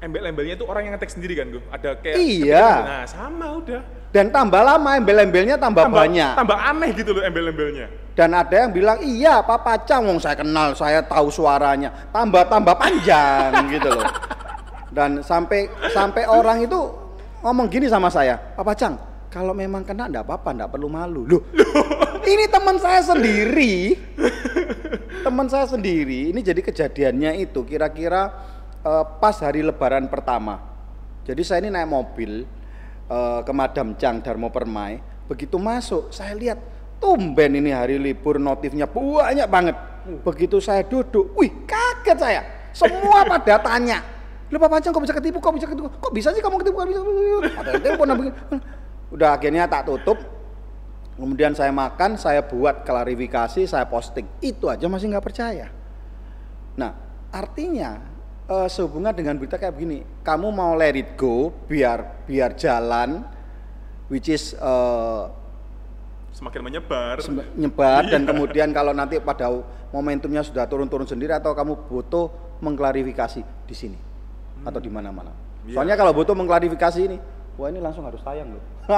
Embel-embelnya 0.00 0.56
itu 0.56 0.64
orang 0.64 0.88
yang 0.88 0.92
ngetek 0.96 1.12
sendiri 1.12 1.36
kan, 1.36 1.46
gue. 1.52 1.62
Ada 1.70 2.00
kayak 2.00 2.16
Iya. 2.16 2.68
Nah, 2.82 3.04
sama 3.04 3.46
udah. 3.52 3.82
Dan 4.10 4.32
tambah 4.34 4.58
lama 4.58 4.96
embel-embelnya 4.98 5.54
tambah, 5.60 5.86
banyak. 5.86 6.34
Tambah 6.34 6.58
aneh 6.58 6.90
gitu 6.96 7.14
loh 7.14 7.22
embel-embelnya. 7.22 7.86
Dan 8.20 8.36
ada 8.36 8.52
yang 8.52 8.68
bilang, 8.68 9.00
iya 9.00 9.40
Pak 9.40 9.64
Pacang, 9.64 10.04
wong 10.04 10.20
saya 10.20 10.36
kenal, 10.36 10.76
saya 10.76 11.00
tahu 11.00 11.32
suaranya. 11.32 11.88
Tambah-tambah 12.12 12.76
panjang 12.76 13.48
gitu 13.80 13.88
loh. 13.96 14.04
Dan 14.92 15.24
sampai 15.24 15.72
sampai 15.88 16.28
orang 16.28 16.68
itu 16.68 16.76
ngomong 17.40 17.72
gini 17.72 17.88
sama 17.88 18.12
saya, 18.12 18.36
Pak 18.36 18.60
Pacang, 18.60 19.00
kalau 19.32 19.56
memang 19.56 19.88
kena 19.88 20.04
enggak 20.04 20.28
apa-apa, 20.28 20.52
enggak 20.52 20.68
perlu 20.68 20.92
malu. 20.92 21.24
Loh, 21.24 21.48
ini 22.28 22.44
teman 22.52 22.76
saya 22.76 23.00
sendiri. 23.00 23.96
teman 25.24 25.48
saya 25.48 25.64
sendiri, 25.64 26.28
ini 26.28 26.44
jadi 26.44 26.60
kejadiannya 26.60 27.40
itu 27.40 27.64
kira-kira 27.64 28.36
eh, 28.84 29.04
pas 29.16 29.40
hari 29.40 29.64
lebaran 29.64 30.12
pertama. 30.12 30.60
Jadi 31.24 31.40
saya 31.40 31.64
ini 31.64 31.72
naik 31.72 31.88
mobil 31.88 32.44
eh, 33.08 33.40
ke 33.40 33.52
Madam 33.56 33.96
Chang 33.96 34.20
Darmo 34.20 34.52
Permai, 34.52 35.00
begitu 35.24 35.56
masuk 35.56 36.12
saya 36.12 36.36
lihat 36.36 36.60
tumben 37.00 37.56
ini 37.56 37.72
hari 37.72 37.96
libur 37.96 38.36
notifnya 38.36 38.84
banyak 38.86 39.48
banget. 39.48 39.76
Begitu 40.22 40.60
saya 40.60 40.84
duduk, 40.84 41.32
wih 41.34 41.64
kaget 41.64 42.18
saya. 42.20 42.40
Semua 42.70 43.24
pada 43.30 43.58
tanya, 43.58 44.04
lu 44.52 44.60
Pak 44.60 44.68
Pancang 44.70 44.92
kok 44.94 45.02
bisa 45.02 45.16
ketipu, 45.16 45.38
kok 45.42 45.54
bisa 45.56 45.66
ketipu, 45.66 45.88
kok 45.90 46.12
bisa 46.12 46.28
sih 46.30 46.38
kamu 46.44 46.60
ketipu, 46.62 46.76
kok 46.78 46.88
bisa 46.88 47.00
Ada 47.60 47.70
telepon, 47.80 48.06
yang- 48.14 48.36
Udah 49.10 49.34
akhirnya 49.34 49.66
tak 49.66 49.90
tutup, 49.90 50.22
kemudian 51.18 51.50
saya 51.50 51.74
makan, 51.74 52.14
saya 52.14 52.46
buat 52.46 52.86
klarifikasi, 52.86 53.66
saya 53.66 53.84
posting. 53.90 54.28
Itu 54.38 54.70
aja 54.70 54.86
masih 54.86 55.10
nggak 55.10 55.26
percaya. 55.26 55.66
Nah, 56.78 56.94
artinya 57.34 57.98
eh, 58.46 58.68
sehubungan 58.70 59.10
dengan 59.10 59.34
berita 59.34 59.58
kayak 59.58 59.74
begini, 59.74 60.06
kamu 60.22 60.48
mau 60.54 60.78
let 60.78 60.94
it 60.94 61.18
go, 61.18 61.50
biar 61.66 62.22
biar 62.30 62.54
jalan, 62.54 63.26
which 64.06 64.30
is 64.30 64.54
eh, 64.54 65.22
Semakin 66.30 66.62
menyebar. 66.62 67.18
sem- 67.18 67.42
nyebar 67.54 68.06
dan 68.06 68.22
Iya. 68.22 68.28
kemudian 68.30 68.68
kalau 68.70 68.90
nanti 68.90 69.18
pada 69.18 69.50
momentumnya 69.90 70.40
sudah 70.40 70.64
turun-turun 70.64 71.04
sendiri 71.04 71.32
atau 71.32 71.50
kamu 71.50 71.86
butuh 71.86 72.30
mengklarifikasi 72.60 73.42
di 73.66 73.74
sini 73.74 73.98
atau 74.62 74.78
di 74.78 74.86
mana-mana. 74.86 75.34
Iya. 75.64 75.74
Soalnya 75.74 75.94
kalau 75.94 76.12
butuh 76.12 76.32
mengklarifikasi 76.32 77.00
ini, 77.02 77.18
wah 77.56 77.66
ini 77.66 77.78
langsung 77.78 78.04
harus 78.04 78.22
tayang 78.22 78.54
loh. 78.54 78.62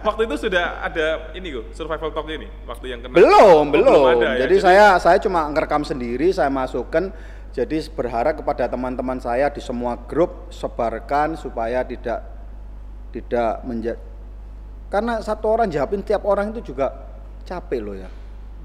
Waktu 0.00 0.24
itu 0.24 0.48
sudah 0.48 0.80
ada 0.80 1.30
ini 1.32 1.50
gue, 1.50 1.64
survival 1.70 2.08
talk 2.10 2.24
ini, 2.26 2.48
waktu 2.64 2.86
yang 2.88 3.00
kena. 3.00 3.12
belum, 3.12 3.64
Oh, 3.64 3.68
belum. 3.68 4.04
ada 4.16 4.28
ya. 4.34 4.46
Jadi 4.46 4.56
saya 4.58 4.86
saya 4.96 5.18
cuma 5.18 5.44
ngerekam 5.46 5.82
sendiri, 5.82 6.32
saya 6.32 6.48
masukkan. 6.48 7.12
Jadi 7.50 7.82
berharap 7.90 8.38
kepada 8.38 8.64
teman-teman 8.64 9.18
saya 9.18 9.50
di 9.50 9.58
semua 9.58 9.98
grup 10.00 10.48
sebarkan 10.48 11.34
supaya 11.34 11.82
tidak 11.82 12.22
tidak 13.10 13.60
menjadi 13.60 13.98
karena 14.90 15.22
satu 15.22 15.46
orang 15.54 15.70
jawabin 15.70 16.02
tiap 16.02 16.26
orang 16.26 16.50
itu 16.50 16.74
juga 16.74 16.90
capek 17.46 17.80
loh 17.80 17.94
ya. 17.94 18.10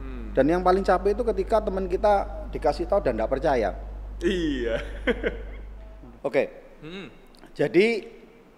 Hmm. 0.02 0.34
Dan 0.34 0.50
yang 0.50 0.62
paling 0.66 0.82
capek 0.82 1.14
itu 1.14 1.24
ketika 1.24 1.62
teman 1.62 1.86
kita 1.86 2.26
dikasih 2.50 2.90
tahu 2.90 3.00
dan 3.06 3.14
tidak 3.16 3.30
percaya. 3.30 3.78
Iya. 4.20 4.82
Oke, 6.28 6.50
Hmm. 6.82 7.08
jadi 7.54 7.88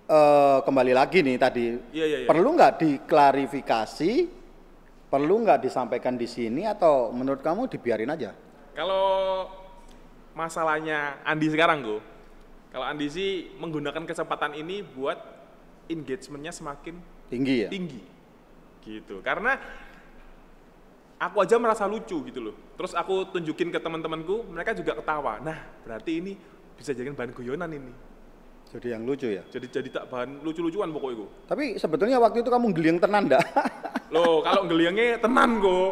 eh, 0.07 0.59
kembali 0.63 0.95
lagi 0.95 1.19
nih 1.19 1.35
tadi, 1.35 1.75
Iya, 1.91 2.05
iya, 2.07 2.17
iya. 2.23 2.27
perlu 2.27 2.55
nggak 2.55 2.79
diklarifikasi, 2.79 4.11
perlu 5.07 5.43
nggak 5.43 5.67
disampaikan 5.67 6.15
di 6.15 6.27
sini 6.27 6.63
atau 6.63 7.11
menurut 7.11 7.43
kamu 7.43 7.67
dibiarin 7.67 8.11
aja? 8.11 8.31
Kalau 8.71 9.47
masalahnya 10.31 11.19
Andi 11.27 11.51
sekarang 11.51 11.83
gue, 11.83 11.99
kalau 12.71 12.85
Andi 12.87 13.07
sih 13.11 13.31
menggunakan 13.59 14.07
kesempatan 14.07 14.55
ini 14.55 14.79
buat 14.83 15.19
engagementnya 15.87 16.51
semakin 16.55 16.99
Tinggi 17.27 17.67
ya? 17.67 17.69
tinggi, 17.69 17.99
gitu. 18.87 19.19
Karena 19.19 19.59
aku 21.19 21.43
aja 21.43 21.59
merasa 21.59 21.83
lucu 21.83 22.23
gitu 22.23 22.39
loh. 22.39 22.55
Terus 22.79 22.95
aku 22.95 23.27
tunjukin 23.35 23.67
ke 23.73 23.79
teman-temanku, 23.83 24.47
mereka 24.47 24.71
juga 24.71 24.95
ketawa. 24.95 25.43
Nah, 25.43 25.59
berarti 25.83 26.23
ini 26.23 26.33
bisa 26.77 26.93
jadi 26.95 27.11
bahan 27.11 27.35
guyonan 27.35 27.73
ini. 27.73 27.93
Jadi 28.67 28.87
yang 28.91 29.07
lucu 29.07 29.31
ya. 29.31 29.43
Jadi 29.47 29.67
jadi 29.71 29.87
tak 29.87 30.11
bahan 30.11 30.43
lucu-lucuan 30.43 30.91
pokoknya 30.91 31.15
gue. 31.23 31.29
Tapi 31.47 31.65
sebetulnya 31.79 32.19
waktu 32.19 32.43
itu 32.43 32.51
kamu 32.51 32.75
geliang 32.75 32.99
tenan 32.99 33.31
ndak? 33.31 33.43
Loh, 34.15 34.43
kalau 34.43 34.67
ngeliangnya 34.67 35.19
tenan 35.23 35.63
kok. 35.63 35.91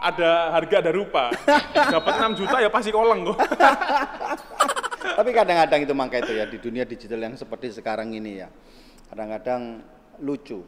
Ada 0.00 0.56
harga 0.56 0.76
ada 0.80 0.92
rupa. 0.96 1.28
Dapat 1.76 2.14
6 2.32 2.40
juta 2.40 2.56
ya 2.58 2.72
pasti 2.72 2.88
koleng 2.88 3.30
kok. 3.30 3.38
Tapi 5.20 5.30
kadang-kadang 5.36 5.80
itu 5.84 5.92
mangka 5.92 6.16
itu 6.24 6.32
ya 6.32 6.48
di 6.48 6.56
dunia 6.56 6.88
digital 6.88 7.20
yang 7.20 7.36
seperti 7.36 7.68
sekarang 7.68 8.08
ini 8.16 8.40
ya. 8.40 8.48
Kadang-kadang 9.12 9.84
lucu. 10.22 10.60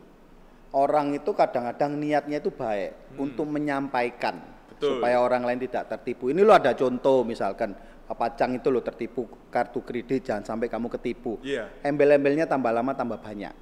Orang 0.73 1.13
itu 1.13 1.37
kadang-kadang 1.37 2.01
niatnya 2.01 2.41
itu 2.41 2.49
baik 2.49 3.17
untuk 3.21 3.45
menyampaikan 3.45 4.41
Betul. 4.73 4.97
supaya 4.97 5.21
orang 5.21 5.45
lain 5.45 5.61
tidak 5.69 5.93
tertipu. 5.93 6.33
Ini 6.33 6.41
lo 6.41 6.57
ada 6.57 6.73
contoh 6.73 7.29
misalkan 7.29 7.77
Pak 8.09 8.41
Cang 8.41 8.57
itu 8.57 8.69
lo 8.73 8.81
tertipu 8.81 9.29
kartu 9.53 9.85
kredit 9.85 10.33
jangan 10.33 10.45
sampai 10.45 10.73
kamu 10.73 10.89
ketipu. 10.89 11.37
Iya. 11.45 11.69
Embel-embelnya 11.85 12.49
tambah 12.49 12.73
lama 12.73 12.97
tambah 12.97 13.21
banyak. 13.21 13.53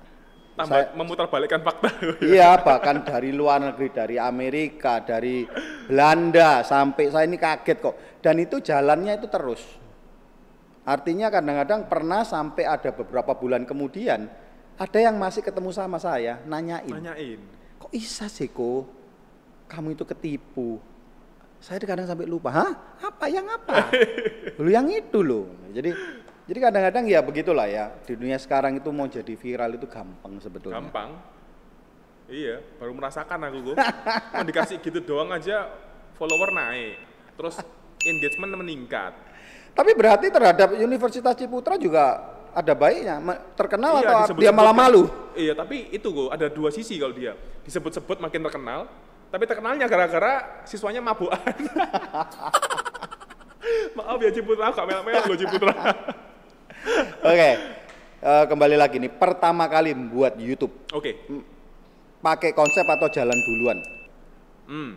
Tambah 0.54 0.76
Saya- 0.76 0.94
memutarbalikkan 0.94 1.62
fakta. 1.62 1.90
Iya, 2.23 2.62
bahkan 2.62 3.06
dari 3.06 3.30
luar 3.30 3.62
negeri, 3.62 3.88
dari 3.90 4.16
Amerika, 4.18 5.02
dari 5.02 5.47
Belanda 5.87 6.62
sampai 6.66 7.04
saya 7.11 7.26
ini 7.26 7.38
kaget 7.38 7.78
kok. 7.78 7.97
Dan 8.23 8.38
itu 8.42 8.62
jalannya 8.62 9.18
itu 9.18 9.26
terus. 9.30 9.62
Artinya 10.85 11.30
kadang-kadang 11.30 11.87
pernah 11.87 12.26
sampai 12.26 12.66
ada 12.66 12.90
beberapa 12.90 13.37
bulan 13.37 13.62
kemudian 13.62 14.26
ada 14.81 14.99
yang 14.99 15.13
masih 15.21 15.45
ketemu 15.45 15.69
sama 15.77 16.01
saya 16.01 16.41
nanyain, 16.49 16.89
Nanyain. 16.89 17.41
kok 17.77 17.93
bisa 17.93 18.33
sih 18.33 18.49
kok 18.49 18.89
kamu 19.69 19.93
itu 19.93 20.09
ketipu? 20.09 20.81
Saya 21.61 21.77
kadang 21.85 22.09
sampai 22.09 22.25
lupa, 22.25 22.49
hah? 22.49 22.73
Apa 23.05 23.29
yang 23.29 23.45
apa? 23.45 23.93
Lu 24.65 24.73
yang 24.73 24.89
itu 24.89 25.21
loh. 25.21 25.45
Jadi 25.77 25.93
jadi 26.49 26.59
kadang-kadang 26.59 27.05
ya 27.05 27.21
begitulah 27.21 27.69
ya. 27.69 27.93
Di 28.09 28.17
dunia 28.17 28.41
sekarang 28.41 28.81
itu 28.81 28.89
mau 28.89 29.05
jadi 29.05 29.37
viral 29.37 29.77
itu 29.77 29.85
gampang 29.85 30.41
sebetulnya. 30.41 30.81
Gampang. 30.81 31.21
Iya, 32.33 32.65
baru 32.81 32.97
merasakan 32.97 33.39
aku 33.53 33.59
gue. 33.71 33.75
Mau 33.77 34.47
dikasih 34.49 34.81
gitu 34.81 35.05
doang 35.05 35.29
aja 35.37 35.69
follower 36.17 36.57
naik. 36.57 36.97
Terus 37.37 37.61
engagement 38.09 38.57
meningkat. 38.57 39.13
Tapi 39.77 39.93
berarti 39.93 40.33
terhadap 40.33 40.73
Universitas 40.81 41.37
Ciputra 41.37 41.77
juga 41.77 42.39
ada 42.54 42.73
baiknya, 42.75 43.16
terkenal 43.54 44.02
atau 44.02 44.12
disebut-sebut 44.26 44.42
dia 44.42 44.52
malah 44.52 44.75
kan. 44.75 44.80
malu? 44.87 45.02
Iya, 45.35 45.52
tapi 45.54 45.90
itu 45.95 46.09
gue 46.11 46.26
ada 46.30 46.47
dua 46.50 46.69
sisi 46.75 46.99
kalau 46.99 47.14
dia. 47.14 47.38
Disebut-sebut 47.62 48.19
makin 48.19 48.40
terkenal, 48.42 48.90
tapi 49.30 49.45
terkenalnya 49.47 49.87
gara-gara 49.87 50.64
siswanya 50.66 50.99
mabukan. 50.99 51.38
Maaf 53.97 54.19
ya 54.19 54.30
Ciputra, 54.35 54.75
gak 54.75 54.87
melak-melak 54.87 55.25
loh 55.30 55.38
Ciputra. 55.38 55.75
Oke, 57.30 57.50
eh, 58.25 58.45
kembali 58.49 58.76
lagi 58.78 58.97
nih, 58.99 59.12
pertama 59.12 59.69
kali 59.69 59.92
buat 59.95 60.35
YouTube, 60.40 60.73
Oke. 60.97 61.28
pakai 62.25 62.57
konsep 62.57 62.87
atau 62.88 63.07
jalan 63.12 63.37
duluan? 63.37 63.78
Hmm. 64.71 64.92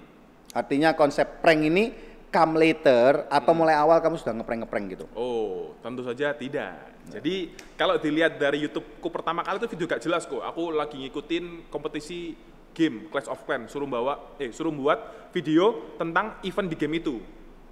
Artinya 0.54 0.94
konsep 0.94 1.42
prank 1.42 1.66
ini 1.66 2.13
come 2.34 2.58
later 2.58 3.30
atau 3.30 3.54
mulai 3.54 3.78
awal 3.78 4.02
kamu 4.02 4.18
sudah 4.18 4.34
ngeprank-ngeprank 4.42 4.86
gitu? 4.98 5.06
Oh, 5.14 5.78
tentu 5.86 6.02
saja 6.02 6.34
tidak. 6.34 6.74
Jadi 7.14 7.54
kalau 7.78 8.02
dilihat 8.02 8.42
dari 8.42 8.66
YouTubeku 8.66 9.14
pertama 9.14 9.46
kali 9.46 9.62
itu 9.62 9.70
video 9.78 9.86
gak 9.86 10.02
jelas 10.02 10.26
kok. 10.26 10.42
Aku 10.42 10.74
lagi 10.74 10.98
ngikutin 10.98 11.70
kompetisi 11.70 12.34
game 12.74 13.06
Clash 13.14 13.30
of 13.30 13.46
Clans, 13.46 13.70
suruh 13.70 13.86
bawa, 13.86 14.34
eh 14.42 14.50
suruh 14.50 14.74
buat 14.74 15.30
video 15.30 15.94
tentang 16.02 16.42
event 16.42 16.68
di 16.74 16.76
game 16.76 16.98
itu. 16.98 17.22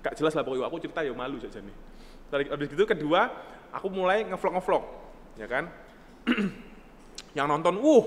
Gak 0.05 0.13
jelas 0.13 0.37
lah 0.37 0.45
pokoknya. 0.45 0.69
Aku 0.69 0.77
cerita 0.77 1.01
ya 1.01 1.11
malu 1.17 1.41
saja 1.41 1.57
nih. 1.57 1.75
Dari 2.29 2.45
habis 2.47 2.69
itu 2.69 2.85
kedua, 2.85 3.27
aku 3.73 3.89
mulai 3.89 4.23
ngevlog 4.29 4.61
ngevlog, 4.61 4.83
ya 5.41 5.47
kan? 5.49 5.67
Yang 7.37 7.47
nonton, 7.49 7.75
wuh, 7.81 8.05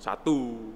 satu. 0.00 0.72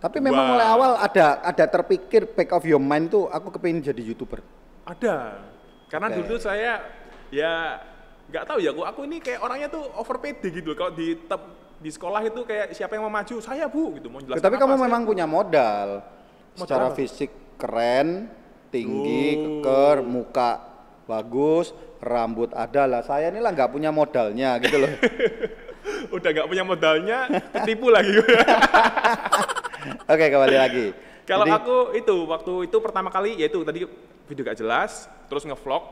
Tapi 0.00 0.16
memang 0.16 0.40
Wah. 0.40 0.50
mulai 0.56 0.66
awal 0.66 0.92
ada 0.96 1.44
ada 1.44 1.64
terpikir 1.68 2.24
back 2.32 2.56
of 2.56 2.64
your 2.64 2.80
mind 2.80 3.12
tuh 3.12 3.28
aku 3.28 3.52
kepingin 3.52 3.84
jadi 3.84 4.00
youtuber. 4.00 4.40
Ada. 4.88 5.36
Karena 5.92 6.08
Oke. 6.08 6.24
dulu 6.24 6.34
saya 6.40 6.80
ya 7.28 7.76
nggak 8.32 8.44
tahu 8.48 8.58
ya, 8.64 8.72
aku, 8.72 8.82
aku 8.86 9.00
ini 9.04 9.20
kayak 9.20 9.44
orangnya 9.44 9.68
tuh 9.68 9.84
over 9.92 10.16
pede 10.16 10.48
gitu. 10.48 10.72
Kalau 10.72 10.96
di 10.96 11.20
tep- 11.20 11.52
di 11.76 11.90
sekolah 11.92 12.20
itu 12.24 12.40
kayak 12.44 12.72
siapa 12.72 12.96
yang 12.96 13.04
mau 13.04 13.12
maju, 13.12 13.36
saya 13.40 13.68
bu 13.68 14.00
gitu 14.00 14.08
mau 14.08 14.24
jelaskan. 14.24 14.40
Tapi 14.40 14.56
kamu 14.56 14.74
saya 14.76 14.84
memang 14.88 15.02
punya 15.04 15.26
modal. 15.28 15.88
Modal 16.56 16.64
Secara 16.64 16.84
apa? 16.88 16.96
fisik 16.96 17.30
keren, 17.60 18.32
tinggi, 18.72 19.28
Oh. 19.36 19.60
keker, 19.60 19.96
muka 20.00 20.50
bagus, 21.04 21.72
rambut 22.00 22.48
ada 22.56 22.88
lah. 22.88 23.02
Saya 23.04 23.28
ini 23.28 23.40
lah 23.42 23.52
nggak 23.52 23.68
punya 23.68 23.92
modalnya 23.92 24.56
gitu 24.64 24.80
loh. 24.80 24.92
Udah 26.16 26.28
nggak 26.32 26.48
punya 26.48 26.64
modalnya, 26.64 27.18
ketipu 27.52 27.92
lagi. 27.92 28.16
Oke 30.10 30.26
kembali 30.26 30.56
lagi. 30.58 30.86
Kalau 31.30 31.46
Jadi- 31.46 31.54
aku 31.54 31.76
itu 31.94 32.16
waktu 32.26 32.52
itu 32.66 32.76
pertama 32.82 33.14
kali 33.14 33.38
yaitu 33.38 33.62
tadi 33.62 33.86
video 34.26 34.42
gak 34.42 34.58
jelas, 34.58 35.06
terus 35.30 35.46
ngevlog 35.46 35.86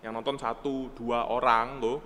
yang 0.00 0.16
nonton 0.16 0.40
satu 0.40 0.88
dua 0.96 1.28
orang 1.28 1.76
loh. 1.76 2.00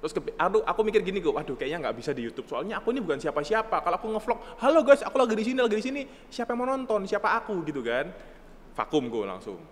Terus 0.00 0.12
ke, 0.16 0.34
aduh, 0.34 0.64
aku 0.64 0.80
mikir 0.82 1.04
gini 1.04 1.22
gue, 1.22 1.30
waduh 1.30 1.54
kayaknya 1.54 1.86
nggak 1.86 1.94
bisa 1.94 2.10
di 2.10 2.26
YouTube 2.26 2.50
soalnya 2.50 2.82
aku 2.82 2.90
ini 2.90 2.98
bukan 2.98 3.22
siapa-siapa. 3.22 3.86
Kalau 3.86 3.96
aku 4.00 4.08
ngevlog, 4.10 4.38
halo 4.58 4.82
guys, 4.82 4.98
aku 5.04 5.14
lagi 5.14 5.38
di 5.38 5.44
sini, 5.46 5.58
lagi 5.62 5.78
di 5.78 5.84
sini, 5.84 6.00
siapa 6.26 6.56
yang 6.56 6.66
mau 6.66 6.68
nonton, 6.74 7.06
siapa 7.06 7.38
aku 7.38 7.62
gitu 7.62 7.86
kan? 7.86 8.10
Vakum 8.74 9.06
gue 9.06 9.22
langsung. 9.22 9.62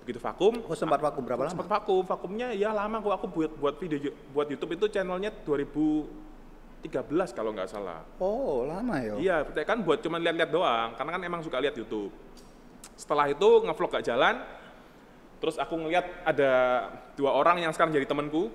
Begitu 0.00 0.24
vakum, 0.24 0.64
Oh 0.64 0.72
sempat 0.72 1.04
vakum 1.04 1.20
berapa 1.20 1.44
lama? 1.44 1.52
sempat 1.52 1.68
vakum, 1.68 2.00
vakumnya 2.00 2.48
ya 2.56 2.72
lama 2.72 2.96
gue 2.96 3.12
aku 3.12 3.26
buat 3.28 3.50
buat 3.60 3.74
video 3.76 4.14
buat 4.32 4.48
YouTube 4.48 4.72
itu 4.78 4.88
channelnya 4.88 5.36
2013 6.86 7.34
kalau 7.34 7.50
nggak 7.50 7.68
salah. 7.70 8.06
Oh 8.22 8.62
lama 8.62 8.94
ya. 9.02 9.14
Iya, 9.18 9.36
kan 9.66 9.82
buat 9.82 9.98
cuma 9.98 10.22
lihat-lihat 10.22 10.50
doang, 10.54 10.94
karena 10.94 11.10
kan 11.18 11.22
emang 11.26 11.40
suka 11.42 11.58
lihat 11.58 11.74
YouTube. 11.74 12.14
Setelah 12.94 13.26
itu 13.30 13.48
ngevlog 13.66 13.90
gak 13.98 14.06
jalan, 14.06 14.42
terus 15.42 15.58
aku 15.58 15.74
ngeliat 15.74 16.06
ada 16.22 16.50
dua 17.18 17.34
orang 17.34 17.62
yang 17.62 17.74
sekarang 17.74 17.90
jadi 17.90 18.06
temanku, 18.06 18.50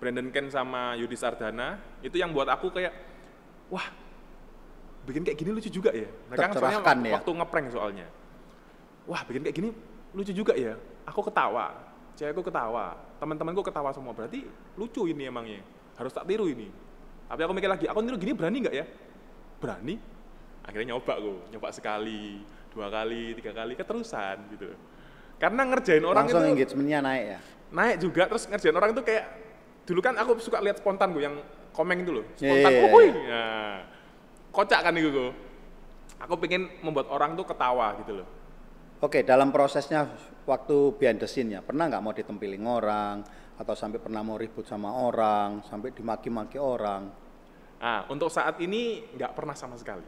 Brandon 0.00 0.28
Ken 0.32 0.48
sama 0.48 0.96
Yudi 0.96 1.16
Sardana, 1.16 1.80
itu 2.00 2.16
yang 2.16 2.32
buat 2.32 2.48
aku 2.48 2.72
kayak, 2.72 2.92
wah, 3.68 3.84
bikin 5.04 5.24
kayak 5.24 5.36
gini 5.36 5.50
lucu 5.52 5.68
juga 5.68 5.92
ya. 5.92 6.08
Mereka 6.32 6.40
kan 6.40 6.50
soalnya 6.56 6.80
waktu, 6.80 7.08
ya. 7.08 7.14
waktu 7.20 7.30
ngeprank 7.36 7.66
soalnya. 7.72 8.06
Wah, 9.04 9.20
bikin 9.28 9.40
kayak 9.44 9.56
gini 9.56 9.68
lucu 10.16 10.32
juga 10.32 10.52
ya. 10.56 10.76
Aku 11.08 11.20
ketawa, 11.24 11.76
cewekku 12.16 12.40
ketawa, 12.40 12.96
teman-temanku 13.20 13.60
ketawa 13.60 13.92
semua. 13.92 14.16
Berarti 14.16 14.44
lucu 14.80 15.08
ini 15.08 15.28
emangnya. 15.28 15.60
Harus 15.96 16.12
tak 16.12 16.28
tiru 16.28 16.48
ini. 16.48 16.68
Tapi 17.26 17.40
aku 17.42 17.52
mikir 17.52 17.70
lagi, 17.70 17.86
aku 17.90 17.98
niru 18.02 18.16
gini 18.16 18.32
berani 18.32 18.56
nggak 18.62 18.74
ya? 18.74 18.86
Berani. 19.58 19.94
Akhirnya 20.62 20.94
nyoba 20.94 21.12
aku, 21.18 21.32
nyoba 21.50 21.68
sekali, 21.70 22.42
dua 22.70 22.86
kali, 22.90 23.34
tiga 23.38 23.52
kali, 23.54 23.72
keterusan 23.74 24.36
gitu. 24.54 24.74
Karena 25.36 25.62
ngerjain 25.68 26.02
orang 26.02 26.26
Langsung 26.26 26.42
itu 26.42 26.52
engagementnya 26.54 26.98
naik 27.04 27.24
ya. 27.28 27.38
naik 27.66 27.96
juga, 27.98 28.22
terus 28.30 28.46
ngerjain 28.46 28.74
orang 28.74 28.90
itu 28.94 29.02
kayak 29.02 29.24
dulu 29.86 30.00
kan 30.02 30.14
aku 30.18 30.38
suka 30.38 30.58
lihat 30.62 30.78
spontan 30.78 31.14
gue 31.14 31.22
yang 31.22 31.36
komen 31.70 32.02
itu 32.02 32.12
loh, 32.14 32.24
Iya, 32.38 32.50
spontan, 32.50 32.70
iya, 32.72 32.78
iya. 32.80 32.90
wuih. 32.94 33.12
Nah, 33.12 33.76
kocak 34.50 34.80
kan 34.86 34.94
itu 34.96 35.10
gue. 35.12 35.30
Aku 36.24 36.34
pengen 36.40 36.72
membuat 36.80 37.12
orang 37.12 37.36
tuh 37.36 37.44
ketawa 37.44 37.92
gitu 38.00 38.22
loh. 38.22 38.28
Oke, 39.04 39.20
dalam 39.20 39.52
prosesnya 39.52 40.08
waktu 40.48 40.96
behind 40.96 41.20
the 41.20 41.28
scene-nya, 41.28 41.60
pernah 41.60 41.84
nggak 41.84 42.00
mau 42.00 42.16
ditempiling 42.16 42.64
orang, 42.64 43.20
atau 43.56 43.74
sampai 43.76 43.96
pernah 43.96 44.20
mau 44.20 44.36
ribut 44.36 44.68
sama 44.68 44.92
orang, 44.92 45.64
sampai 45.64 45.92
dimaki-maki 45.96 46.60
orang? 46.60 47.08
Nah, 47.76 48.08
untuk 48.08 48.28
saat 48.32 48.56
ini 48.60 49.04
nggak 49.16 49.32
pernah 49.36 49.56
sama 49.56 49.76
sekali. 49.76 50.04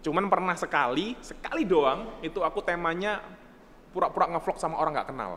Cuman 0.00 0.26
pernah 0.26 0.56
sekali, 0.56 1.14
sekali 1.20 1.62
doang, 1.66 2.22
itu 2.24 2.40
aku 2.40 2.64
temanya 2.64 3.20
pura-pura 3.90 4.30
ngevlog 4.32 4.56
sama 4.58 4.78
orang 4.78 4.96
nggak 4.96 5.08
kenal. 5.10 5.32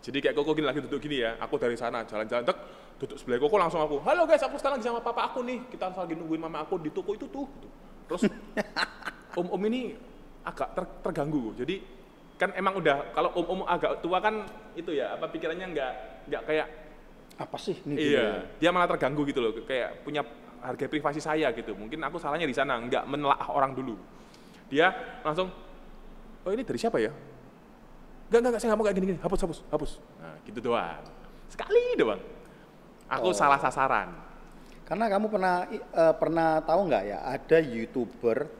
Jadi 0.00 0.18
kayak 0.20 0.34
Koko 0.36 0.56
gini 0.56 0.66
lagi 0.66 0.80
duduk 0.80 1.00
gini 1.00 1.20
ya, 1.20 1.36
aku 1.36 1.60
dari 1.60 1.76
sana 1.76 2.04
jalan-jalan 2.08 2.44
tek, 2.44 2.58
duduk 3.00 3.16
sebelah 3.20 3.40
Koko 3.40 3.56
langsung 3.60 3.80
aku, 3.84 4.00
halo 4.04 4.24
guys, 4.24 4.40
aku 4.40 4.56
sekarang 4.56 4.80
lagi 4.80 4.88
sama 4.88 5.00
papa 5.04 5.32
aku 5.32 5.44
nih, 5.44 5.68
kita 5.68 5.92
lagi 5.92 6.16
nungguin 6.16 6.40
mama 6.40 6.64
aku 6.64 6.80
di 6.80 6.90
toko 6.92 7.12
itu 7.12 7.28
tuh. 7.28 7.46
Terus 8.08 8.26
om-om 9.40 9.62
ini 9.68 9.92
agak 10.44 10.72
ter- 10.72 10.96
terganggu, 11.04 11.52
jadi 11.52 11.99
kan 12.40 12.56
emang 12.56 12.72
udah 12.74 13.12
kalau 13.12 13.28
om-om 13.36 13.68
agak 13.68 14.00
tua 14.00 14.16
kan 14.16 14.48
itu 14.72 14.96
ya 14.96 15.12
apa 15.12 15.28
pikirannya 15.28 15.66
nggak 15.70 15.92
nggak 16.26 16.42
kayak 16.48 16.68
Apa 17.36 17.56
sih 17.56 17.76
ini? 17.84 17.96
gini 17.96 18.12
ya? 18.12 18.20
Iya, 18.20 18.28
dia 18.56 18.68
malah 18.68 18.88
terganggu 18.88 19.24
gitu 19.24 19.40
loh, 19.40 19.52
kayak 19.64 20.04
punya 20.04 20.20
harga 20.60 20.84
privasi 20.84 21.24
saya 21.24 21.48
gitu. 21.52 21.72
Mungkin 21.72 21.96
aku 22.04 22.20
salahnya 22.20 22.44
di 22.44 22.52
sana, 22.52 22.76
nggak 22.76 23.08
menelaah 23.08 23.48
orang 23.48 23.72
dulu. 23.72 23.96
Dia 24.68 24.92
langsung, 25.24 25.48
oh 26.44 26.50
ini 26.52 26.60
dari 26.60 26.76
siapa 26.76 27.00
ya? 27.00 27.08
Enggak, 28.28 28.40
enggak, 28.44 28.60
saya 28.60 28.68
nggak 28.68 28.76
mau 28.76 28.84
kayak 28.84 28.96
gini-gini, 29.00 29.18
hapus, 29.24 29.40
hapus, 29.40 29.58
hapus. 29.72 29.92
Nah, 30.20 30.36
gitu 30.44 30.60
doang. 30.60 31.00
Sekali 31.48 31.84
doang. 31.96 32.20
Aku 33.08 33.32
Oh. 33.32 33.34
salah 33.34 33.56
sasaran. 33.56 34.12
Karena 34.84 35.08
kamu 35.08 35.26
pernah 35.32 35.54
eh, 35.72 36.14
pernah 36.20 36.60
tahu 36.60 36.80
nggak 36.92 37.04
ya 37.08 37.18
ada 37.24 37.56
youtuber 37.56 38.52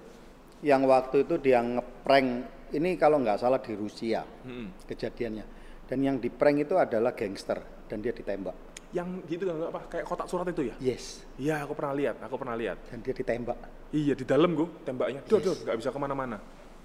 yang 0.65 0.89
waktu 0.89 1.29
itu 1.29 1.37
dia 1.37 1.61
ngeprank 1.61 2.49
ini 2.73 2.95
kalau 2.95 3.19
nggak 3.19 3.39
salah 3.39 3.59
di 3.59 3.73
Rusia 3.75 4.23
Hmm. 4.45 4.71
kejadiannya 4.87 5.45
dan 5.87 5.99
yang 6.01 6.17
di 6.17 6.31
prank 6.31 6.65
itu 6.65 6.75
adalah 6.75 7.13
gangster 7.13 7.59
dan 7.87 7.99
dia 7.99 8.15
ditembak. 8.15 8.55
Yang 8.91 9.09
gitu 9.31 9.43
kan 9.47 9.55
apa 9.71 9.81
kayak 9.87 10.03
kotak 10.03 10.27
surat 10.27 10.47
itu 10.51 10.67
ya? 10.67 10.75
Yes, 10.83 11.23
Iya, 11.39 11.63
aku 11.63 11.79
pernah 11.79 11.95
lihat, 11.95 12.17
aku 12.23 12.35
pernah 12.39 12.59
lihat. 12.59 12.79
dan 12.91 12.99
dia 13.03 13.15
ditembak. 13.15 13.59
Iya, 13.91 14.15
di 14.15 14.25
dalam 14.27 14.51
gue 14.55 14.67
tembaknya. 14.83 15.23
Duh, 15.27 15.39
Yes. 15.39 15.47
duh, 15.47 15.57
nggak 15.63 15.77
bisa 15.79 15.91
ke 15.91 15.99
mana-mana. 15.99 16.39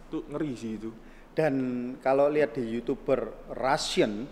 Tuh 0.09 0.21
ngeri 0.29 0.53
sih 0.53 0.77
itu. 0.77 0.89
Dan 1.33 1.53
kalau 1.99 2.29
lihat 2.29 2.53
di 2.55 2.77
youtuber 2.77 3.49
Russian 3.51 4.25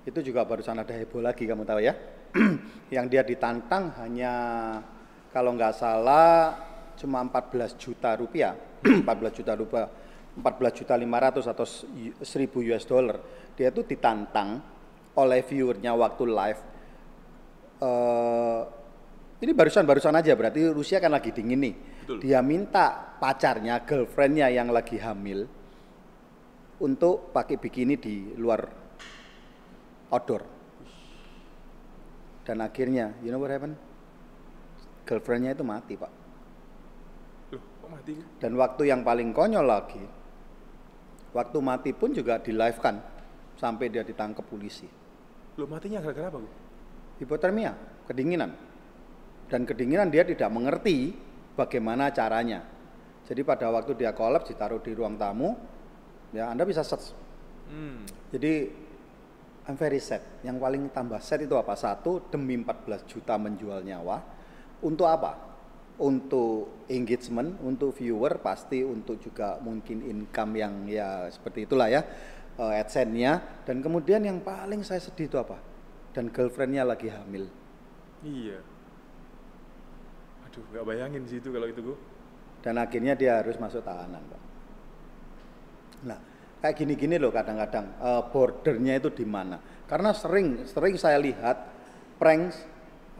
itu 0.00 0.18
juga 0.24 0.48
barusan 0.48 0.80
ada 0.80 0.92
heboh 0.96 1.20
lagi 1.20 1.44
kamu 1.44 1.64
tahu 1.64 1.80
ya, 1.84 1.92
yang 2.94 3.04
dia 3.06 3.20
ditantang 3.20 3.92
hanya 4.00 4.32
kalau 5.28 5.52
nggak 5.54 5.76
salah 5.76 6.56
cuma 6.96 7.20
14 7.20 7.76
juta 7.76 8.16
rupiah, 8.16 8.56
14 9.04 9.04
juta 9.36 9.52
rupiah, 9.54 9.88
14 10.38 10.78
juta 10.78 10.94
500 10.94 11.52
atau 11.52 11.66
1000 11.66 12.22
US 12.70 12.84
dollar. 12.86 13.18
Dia 13.58 13.74
itu 13.74 13.82
ditantang 13.82 14.62
oleh 15.18 15.40
viewernya 15.42 15.92
waktu 15.96 16.24
live. 16.26 16.62
eh 17.80 18.62
ini 19.40 19.56
barusan-barusan 19.56 20.12
aja 20.20 20.36
berarti 20.36 20.68
Rusia 20.68 21.00
kan 21.00 21.16
lagi 21.16 21.32
dingin 21.32 21.60
nih. 21.64 21.74
Betul. 22.04 22.16
Dia 22.20 22.44
minta 22.44 23.16
pacarnya, 23.16 23.80
girlfriendnya 23.88 24.52
yang 24.52 24.68
lagi 24.68 25.00
hamil 25.00 25.48
untuk 26.80 27.32
pakai 27.32 27.56
bikini 27.56 27.96
di 27.96 28.36
luar 28.36 28.60
outdoor. 30.12 30.42
Dan 32.44 32.60
akhirnya, 32.60 33.16
you 33.24 33.32
know 33.32 33.40
what 33.40 33.48
happened? 33.48 33.80
Girlfriendnya 35.08 35.56
itu 35.56 35.64
mati 35.64 35.96
pak. 35.96 36.12
Loh, 37.56 37.62
kok 37.80 37.88
mati? 37.88 38.12
Dan 38.40 38.60
waktu 38.60 38.92
yang 38.92 39.00
paling 39.00 39.32
konyol 39.32 39.64
lagi, 39.64 40.04
waktu 41.30 41.58
mati 41.62 41.90
pun 41.94 42.10
juga 42.14 42.38
di 42.42 42.54
live 42.54 42.78
kan 42.78 42.98
sampai 43.58 43.92
dia 43.92 44.06
ditangkap 44.06 44.42
polisi. 44.46 44.88
Loh, 45.58 45.68
matinya 45.68 46.00
gara-gara 46.00 46.32
apa, 46.32 46.38
Bu? 46.40 46.50
Hipotermia, 47.20 47.76
kedinginan. 48.08 48.56
Dan 49.50 49.68
kedinginan 49.68 50.08
dia 50.08 50.24
tidak 50.24 50.48
mengerti 50.48 51.12
bagaimana 51.58 52.08
caranya. 52.14 52.64
Jadi 53.26 53.44
pada 53.44 53.68
waktu 53.68 53.92
dia 53.98 54.16
kolaps 54.16 54.48
ditaruh 54.48 54.80
di 54.80 54.96
ruang 54.96 55.20
tamu, 55.20 55.52
ya 56.32 56.48
Anda 56.48 56.64
bisa 56.64 56.80
search. 56.80 57.12
Hmm. 57.68 58.02
Jadi 58.32 58.52
I'm 59.68 59.76
very 59.76 60.00
sad. 60.00 60.24
Yang 60.42 60.56
paling 60.58 60.82
tambah 60.90 61.20
sad 61.20 61.44
itu 61.44 61.54
apa? 61.54 61.76
Satu, 61.76 62.24
demi 62.32 62.56
14 62.56 63.04
juta 63.06 63.36
menjual 63.36 63.84
nyawa. 63.84 64.18
Untuk 64.80 65.04
apa? 65.06 65.49
Untuk 66.00 66.88
engagement, 66.88 67.60
untuk 67.60 67.92
viewer, 67.92 68.40
pasti 68.40 68.80
untuk 68.80 69.20
juga 69.20 69.60
mungkin 69.60 70.00
income 70.00 70.52
yang 70.56 70.74
ya 70.88 71.28
seperti 71.28 71.68
itulah 71.68 71.92
ya, 71.92 72.00
eh, 72.56 72.80
AdSense-nya. 72.80 73.64
Dan 73.68 73.84
kemudian 73.84 74.24
yang 74.24 74.40
paling 74.40 74.80
saya 74.80 74.98
sedih 75.04 75.28
itu 75.28 75.36
apa? 75.36 75.60
Dan 76.16 76.32
girlfriend-nya 76.32 76.88
lagi 76.88 77.12
hamil. 77.12 77.52
Iya. 78.24 78.64
Aduh, 80.48 80.64
nggak 80.72 80.84
bayangin 80.88 81.22
sih 81.28 81.38
itu 81.38 81.52
kalau 81.52 81.68
itu 81.68 81.80
gue. 81.84 81.96
Dan 82.64 82.80
akhirnya 82.80 83.12
dia 83.12 83.44
harus 83.44 83.60
masuk 83.60 83.84
tahanan, 83.84 84.24
Pak. 84.24 84.42
Nah, 86.00 86.18
kayak 86.64 86.76
gini-gini 86.80 87.20
loh 87.20 87.32
kadang-kadang 87.32 87.86
eh, 88.00 88.22
bordernya 88.32 88.96
itu 88.96 89.12
di 89.12 89.28
mana? 89.28 89.60
Karena 89.84 90.16
sering 90.16 90.64
sering 90.64 90.96
saya 90.96 91.20
lihat 91.20 91.56
pranks 92.16 92.56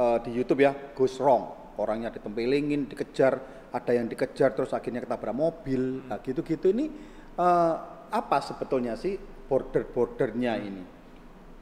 eh, 0.01 0.19
di 0.25 0.31
YouTube 0.33 0.65
ya 0.65 0.73
goes 0.97 1.21
wrong. 1.21 1.60
Orangnya 1.81 2.13
ditempelingin, 2.13 2.93
dikejar, 2.93 3.41
ada 3.73 3.93
yang 3.97 4.05
dikejar 4.05 4.53
terus 4.53 4.77
akhirnya 4.77 5.01
ketabrak 5.09 5.33
mobil. 5.33 6.05
Nah, 6.05 6.21
gitu-gitu 6.21 6.69
ini 6.77 6.93
eh, 7.41 7.75
apa 8.13 8.39
sebetulnya 8.45 9.01
sih 9.01 9.17
border-bordernya 9.49 10.55
ini? 10.61 10.85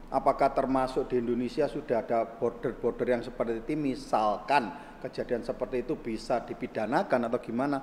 Apakah 0.09 0.51
termasuk 0.51 1.07
di 1.07 1.21
Indonesia 1.21 1.69
sudah 1.69 2.03
ada 2.03 2.25
border-border 2.25 3.07
yang 3.07 3.23
seperti 3.23 3.61
itu? 3.61 3.77
Misalkan 3.79 4.73
kejadian 4.99 5.45
seperti 5.45 5.85
itu 5.87 5.95
bisa 5.95 6.41
dipidanakan 6.43 7.29
atau 7.29 7.39
gimana? 7.39 7.77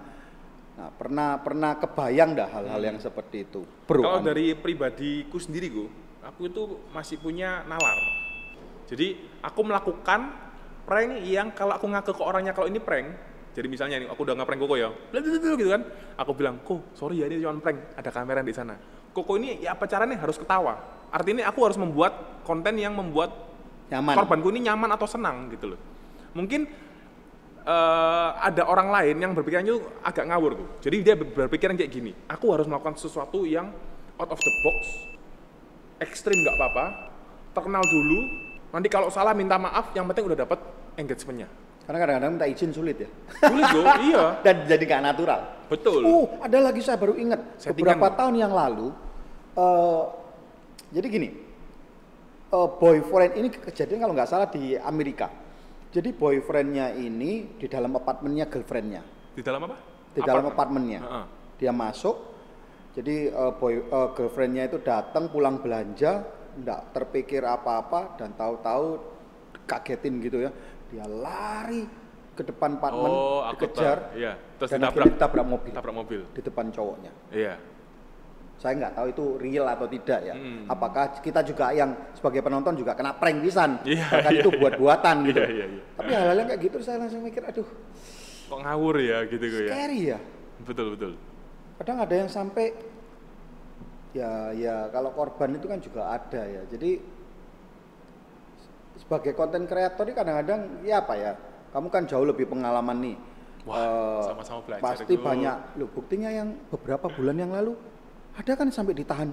Nah, 0.77 0.93
pernah 0.93 1.41
pernah 1.41 1.81
kebayang 1.81 2.37
dah 2.37 2.53
hal-hal 2.53 2.83
yang 2.85 2.99
seperti 3.01 3.49
itu, 3.49 3.65
bro? 3.89 4.05
Kalau 4.05 4.21
dari 4.21 4.53
pribadiku 4.53 5.41
sendiri 5.41 5.73
gue, 5.73 5.89
aku 6.21 6.53
itu 6.53 6.63
masih 6.93 7.17
punya 7.17 7.65
nalar. 7.65 7.97
Jadi 8.85 9.17
aku 9.41 9.61
melakukan 9.65 10.46
prank 10.87 11.21
yang 11.27 11.51
kalau 11.51 11.75
aku 11.75 11.91
ngaku 11.91 12.15
ke 12.15 12.23
orangnya 12.23 12.55
kalau 12.55 12.71
ini 12.71 12.79
prank, 12.79 13.11
jadi 13.53 13.67
misalnya 13.67 13.97
nih 14.01 14.09
aku 14.13 14.23
udah 14.23 14.39
ngeprank 14.39 14.61
Koko 14.63 14.77
ya, 14.79 14.95
blablabla 15.11 15.57
gitu 15.59 15.71
kan, 15.75 15.83
aku 16.15 16.31
bilang, 16.37 16.63
kok 16.63 16.81
sorry 16.95 17.21
ya 17.21 17.27
ini 17.27 17.43
cuma 17.43 17.59
prank, 17.59 17.99
ada 17.99 18.11
kamera 18.15 18.41
di 18.47 18.55
sana. 18.55 18.79
Koko 19.11 19.35
ini 19.41 19.65
ya 19.65 19.75
apa 19.75 19.89
caranya 19.91 20.15
harus 20.21 20.39
ketawa. 20.39 20.95
artinya 21.07 21.47
aku 21.49 21.63
harus 21.65 21.79
membuat 21.79 22.43
konten 22.43 22.77
yang 22.77 22.93
membuat 22.93 23.31
Nyaman. 23.89 24.15
korbanku 24.19 24.51
ini 24.51 24.67
nyaman 24.67 24.91
atau 24.99 25.07
senang 25.07 25.49
gitu 25.55 25.73
loh. 25.73 25.81
Mungkin 26.35 26.67
eh, 27.65 28.31
ada 28.37 28.67
orang 28.67 28.91
lain 28.91 29.17
yang 29.23 29.33
berpikirnya 29.33 29.71
itu 29.71 29.81
agak 30.03 30.27
ngawur 30.29 30.53
tuh. 30.59 30.69
Jadi 30.83 30.97
dia 31.01 31.15
ber- 31.15 31.47
berpikiran 31.47 31.79
kayak 31.79 31.91
gini, 31.91 32.13
aku 32.29 32.53
harus 32.53 32.67
melakukan 32.69 32.99
sesuatu 32.99 33.47
yang 33.47 33.71
out 34.19 34.29
of 34.29 34.41
the 34.43 34.53
box, 34.67 34.79
ekstrim 36.03 36.37
nggak 36.37 36.57
apa-apa, 36.61 36.87
terkenal 37.57 37.85
dulu, 37.89 38.21
nanti 38.75 38.89
kalau 38.93 39.09
salah 39.09 39.33
minta 39.33 39.57
maaf, 39.57 39.95
yang 39.97 40.05
penting 40.11 40.29
udah 40.29 40.45
dapat 40.45 40.61
engagementnya. 40.97 41.49
Karena 41.87 41.99
kadang-kadang 42.03 42.33
minta 42.35 42.49
izin 42.51 42.75
sulit 42.75 42.99
ya. 42.99 43.09
Sulit 43.39 43.63
loh, 43.71 43.85
iya, 44.11 44.23
Dan 44.43 44.67
jadi 44.67 44.83
nggak 44.83 45.03
natural. 45.05 45.41
betul. 45.67 46.03
Oh, 46.03 46.25
ada 46.39 46.59
lagi 46.61 46.83
saya 46.83 46.99
baru 46.99 47.15
ingat 47.15 47.41
Settingan. 47.57 47.95
beberapa 47.95 48.09
tahun 48.13 48.35
yang 48.37 48.51
lalu. 48.51 48.91
eh, 49.55 50.03
jadi 50.93 51.07
gini, 51.09 51.29
eh, 52.49 52.69
boyfriend 52.77 53.33
ini 53.35 53.49
kejadian 53.51 53.99
kalau 54.01 54.13
nggak 54.13 54.29
salah 54.29 54.49
di 54.49 54.75
Amerika. 54.77 55.31
Jadi 55.89 56.13
boyfriendnya 56.13 56.93
ini 56.93 57.57
di 57.57 57.67
dalam 57.67 57.95
apartemennya 57.95 58.45
girlfriendnya, 58.47 59.03
Di 59.33 59.41
dalam 59.41 59.65
apa? 59.65 59.77
di 60.13 60.21
dalam 60.21 60.45
Apartemen. 60.45 60.53
apartemennya. 60.53 61.01
Heeh. 61.01 61.25
Dia 61.57 61.73
masuk, 61.73 62.17
jadi 62.93 63.17
eh, 63.31 63.53
boy 63.57 63.75
eh, 63.81 64.09
girlfriendnya 64.13 64.65
itu 64.67 64.79
datang 64.83 65.31
pulang 65.31 65.63
belanja, 65.63 66.27
nggak 66.59 66.81
terpikir 66.93 67.43
apa-apa 67.43 68.19
dan 68.19 68.35
tahu-tahu 68.35 69.01
kagetin 69.65 70.21
gitu 70.21 70.43
ya. 70.43 70.51
Dia 70.87 71.05
lari 71.05 71.83
ke 72.37 72.43
depan 72.45 72.77
apartemen, 72.77 73.09
Oh, 73.09 73.41
dikejar, 73.57 74.13
tahu. 74.13 74.21
Iya, 74.21 74.33
terus 74.61 74.71
dan 74.71 74.81
ditabrak. 74.85 75.07
ditabrak 75.09 75.47
mobil 75.47 75.73
Tabrak 75.73 75.95
mobil. 75.97 76.21
di 76.31 76.41
depan 76.41 76.69
cowoknya. 76.69 77.13
Iya. 77.33 77.55
Saya 78.57 78.73
nggak 78.77 78.93
tahu 78.93 79.07
itu 79.09 79.25
real 79.37 79.65
atau 79.69 79.85
tidak 79.85 80.21
ya. 80.23 80.35
Hmm. 80.37 80.65
Apakah 80.67 81.17
kita 81.21 81.41
juga 81.41 81.73
yang 81.73 81.93
sebagai 82.13 82.41
penonton 82.41 82.73
juga 82.73 82.93
kena 82.93 83.13
prank 83.13 83.41
pisan? 83.41 83.81
Iya, 83.85 84.05
Bahkan 84.05 84.33
iya, 84.33 84.41
itu 84.41 84.51
iya. 84.53 84.59
buat-buatan 84.61 85.17
gitu. 85.29 85.41
Iya, 85.41 85.49
iya, 85.53 85.67
iya. 85.77 85.83
Tapi 85.97 86.11
hal-hal 86.13 86.37
yang 86.37 86.49
kayak 86.49 86.63
gitu 86.65 86.77
saya 86.81 86.97
langsung 87.01 87.21
mikir, 87.21 87.43
aduh, 87.43 87.69
Kok 88.47 88.59
ngawur 88.63 88.97
ya 89.01 89.19
gitu 89.27 89.43
gue 89.43 89.63
ya? 89.67 89.73
scary 89.73 90.01
ya. 90.13 90.19
Betul 90.63 90.87
betul. 90.95 91.13
Kadang 91.77 91.99
ada 92.01 92.15
yang 92.15 92.31
sampai 92.31 92.73
ya 94.13 94.31
ya 94.53 94.89
kalau 94.89 95.13
korban 95.13 95.53
itu 95.53 95.67
kan 95.67 95.81
juga 95.81 96.03
ada 96.11 96.43
ya. 96.45 96.63
Jadi 96.69 97.01
sebagai 99.07 99.39
konten 99.39 99.71
kreator 99.71 100.03
ini 100.11 100.15
kadang-kadang 100.19 100.61
ya 100.83 100.99
apa 100.99 101.15
ya? 101.15 101.33
Kamu 101.71 101.87
kan 101.95 102.11
jauh 102.11 102.27
lebih 102.27 102.51
pengalaman 102.51 102.99
nih. 102.99 103.17
Wah, 103.63 103.79
Eh, 103.79 104.23
sama-sama 104.27 104.61
belajar 104.67 104.83
Pasti 104.83 105.15
itu. 105.15 105.23
banyak. 105.23 105.79
Loh, 105.79 105.89
buktinya 105.91 106.31
yang 106.31 106.55
beberapa 106.71 107.07
bulan 107.11 107.39
yang 107.39 107.55
lalu 107.55 107.79
ada 108.35 108.53
kan 108.59 108.69
sampai 108.71 108.95
ditahan 108.95 109.31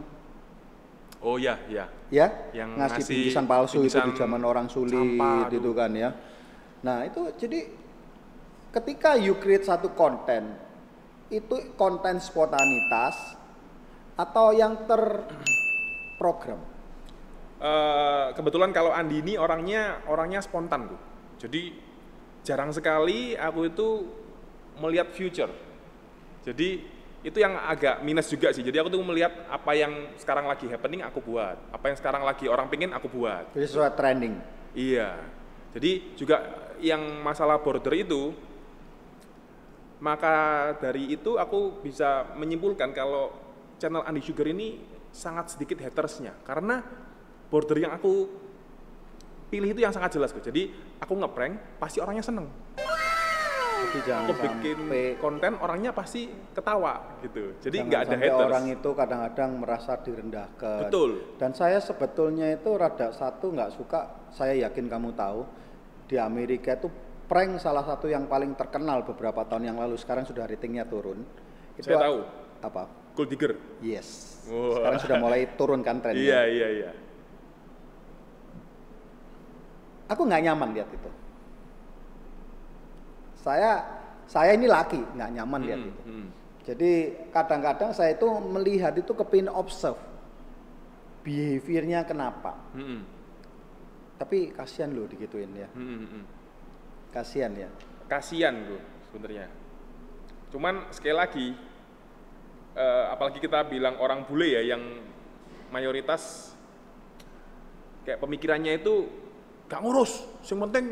Oh 1.24 1.40
iya, 1.40 1.56
iya. 1.72 1.88
ya 2.12 2.28
Yang 2.52 2.70
ngasih 2.76 3.00
ngasih 3.00 3.04
bingkisan 3.16 3.46
palsu 3.48 3.80
itu 3.88 3.96
di 3.96 4.12
zaman 4.12 4.44
orang 4.44 4.68
sulit 4.68 4.92
sampah, 4.92 5.48
itu 5.48 5.72
kan 5.72 5.92
ya. 5.96 6.10
Nah, 6.84 7.08
itu 7.08 7.32
jadi 7.40 7.60
ketika 8.76 9.16
you 9.16 9.40
create 9.40 9.64
satu 9.64 9.96
konten 9.96 10.52
itu 11.32 11.56
konten 11.80 12.20
spontanitas 12.20 13.40
atau 14.20 14.52
yang 14.52 14.84
terprogram. 14.84 16.60
Eh, 17.63 18.28
kebetulan 18.36 18.76
kalau 18.76 18.91
Andi 18.91 19.23
ini 19.23 19.39
orangnya 19.39 20.04
orangnya 20.12 20.43
spontan 20.43 20.91
tuh. 20.91 20.99
Jadi 21.39 21.71
jarang 22.43 22.76
sekali 22.76 23.39
aku 23.39 23.71
itu 23.71 23.88
melihat 24.84 25.08
future. 25.15 25.47
Jadi 26.43 26.84
itu 27.23 27.38
yang 27.39 27.56
agak 27.56 28.04
minus 28.04 28.28
juga 28.28 28.52
sih. 28.52 28.67
Jadi 28.67 28.84
aku 28.84 28.91
tuh 28.91 28.99
melihat 28.99 29.47
apa 29.47 29.80
yang 29.80 30.12
sekarang 30.19 30.43
lagi 30.43 30.67
happening 30.67 31.08
aku 31.08 31.23
buat, 31.23 31.56
apa 31.71 31.86
yang 31.88 31.95
sekarang 31.95 32.28
lagi 32.28 32.52
orang 32.52 32.67
pingin 32.67 32.91
aku 32.91 33.08
buat. 33.08 33.56
Jadi 33.56 33.63
sesuai 33.63 33.95
trending. 33.95 34.36
Iya. 34.76 35.23
Jadi 35.71 36.19
juga 36.19 36.43
yang 36.84 36.99
masalah 37.23 37.63
border 37.63 37.95
itu 37.95 38.36
maka 40.04 40.36
dari 40.84 41.15
itu 41.15 41.39
aku 41.39 41.80
bisa 41.80 42.28
menyimpulkan 42.36 42.91
kalau 42.91 43.32
channel 43.80 44.04
Andi 44.04 44.19
Sugar 44.19 44.52
ini 44.52 44.84
sangat 45.15 45.56
sedikit 45.56 45.80
hatersnya 45.80 46.36
karena 46.43 46.84
border 47.54 47.78
yang 47.78 47.94
aku 47.94 48.26
pilih 49.54 49.70
itu 49.70 49.86
yang 49.86 49.94
sangat 49.94 50.18
jelas 50.18 50.34
kok. 50.34 50.42
Jadi 50.42 50.74
aku 50.98 51.13
ngeprank 51.13 51.78
pasti 51.78 52.02
orangnya 52.02 52.26
seneng. 52.26 52.50
Jadi 53.84 54.00
jangan 54.10 54.26
Aku 54.26 54.34
bikin 54.42 54.78
sampai 54.80 55.06
konten 55.22 55.52
orangnya 55.62 55.92
pasti 55.94 56.34
ketawa 56.58 57.22
gitu. 57.22 57.54
Jadi 57.62 57.78
nggak 57.86 58.02
ada 58.10 58.18
haters. 58.18 58.42
orang 58.50 58.66
itu 58.74 58.89
kadang-kadang 58.98 59.50
merasa 59.62 59.94
direndahkan. 60.02 60.89
Betul. 60.89 61.38
Dan 61.38 61.54
saya 61.54 61.78
sebetulnya 61.78 62.50
itu 62.58 62.74
rada 62.74 63.13
satu 63.13 63.54
nggak 63.54 63.70
suka. 63.78 64.02
Saya 64.34 64.58
yakin 64.66 64.89
kamu 64.89 65.13
tahu 65.13 65.46
di 66.10 66.18
Amerika 66.18 66.74
itu 66.74 66.89
prank 67.30 67.62
salah 67.62 67.86
satu 67.86 68.10
yang 68.10 68.26
paling 68.26 68.58
terkenal 68.58 69.06
beberapa 69.06 69.46
tahun 69.46 69.70
yang 69.70 69.78
lalu. 69.78 69.94
Sekarang 70.02 70.26
sudah 70.26 70.50
ratingnya 70.50 70.89
turun. 70.89 71.22
Saya 71.78 72.10
tahu. 72.10 72.18
Apa? 72.66 72.84
Gold 73.13 73.30
digger. 73.30 73.54
Yes. 73.84 74.42
Wah. 74.50 74.80
Sekarang 74.80 75.00
sudah 75.06 75.18
mulai 75.22 75.46
turun 75.54 75.86
kan 75.86 76.00
trennya. 76.02 76.24
Iya 76.24 76.42
iya 76.50 76.68
iya. 76.72 76.92
Aku 80.13 80.23
nggak 80.23 80.45
nyaman 80.45 80.69
lihat 80.78 80.89
itu. 80.93 81.10
Saya 83.36 83.82
saya 84.23 84.56
ini 84.56 84.69
laki 84.69 85.02
nggak 85.17 85.32
nyaman 85.36 85.62
lihat 85.67 85.80
Hmm, 85.82 85.89
itu. 85.89 86.02
hmm. 86.08 86.28
Jadi 86.63 86.91
kadang-kadang 87.36 87.91
saya 87.91 88.15
itu 88.15 88.23
melihat 88.39 88.95
itu 88.95 89.12
kepin 89.12 89.52
observe 89.52 89.99
behaviornya 91.26 92.08
kenapa. 92.08 92.56
Hmm, 92.71 93.04
Tapi 94.15 94.56
kasihan 94.56 94.95
loh 94.95 95.04
digituin 95.10 95.52
ya. 95.52 95.67
hmm, 95.76 95.84
hmm, 95.84 96.08
hmm. 96.08 96.23
Kasihan 97.12 97.52
ya. 97.54 97.69
kasihan 98.04 98.54
gue 98.54 98.82
sebenarnya. 99.10 99.47
Cuman 100.54 100.86
sekali 100.93 101.15
lagi, 101.17 101.47
eh, 102.78 103.06
apalagi 103.10 103.41
kita 103.41 103.65
bilang 103.65 103.97
orang 103.97 104.21
bule 104.23 104.54
ya 104.54 104.62
yang 104.63 104.82
mayoritas 105.73 106.54
kayak 108.06 108.21
pemikirannya 108.21 108.78
itu 108.78 109.10
gak 109.74 109.82
ngurus, 109.82 110.22
yang 110.46 110.62
penting 110.64 110.86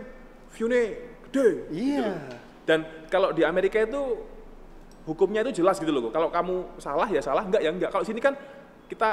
view-nya 0.51 0.81
gede. 1.29 1.47
gitu 1.69 1.71
Iya. 1.71 2.01
loh. 2.01 2.17
Dan 2.61 2.79
kalau 3.07 3.29
di 3.29 3.41
Amerika 3.41 3.77
itu 3.77 4.01
hukumnya 5.03 5.41
itu 5.41 5.61
jelas 5.61 5.77
gitu 5.77 5.89
loh. 5.89 6.09
Kalau 6.09 6.27
kamu 6.27 6.55
salah 6.77 7.05
ya 7.05 7.21
salah, 7.21 7.45
enggak 7.45 7.61
ya 7.61 7.69
enggak. 7.69 7.89
Kalau 7.89 8.01
sini 8.01 8.17
kan 8.17 8.33
kita 8.85 9.09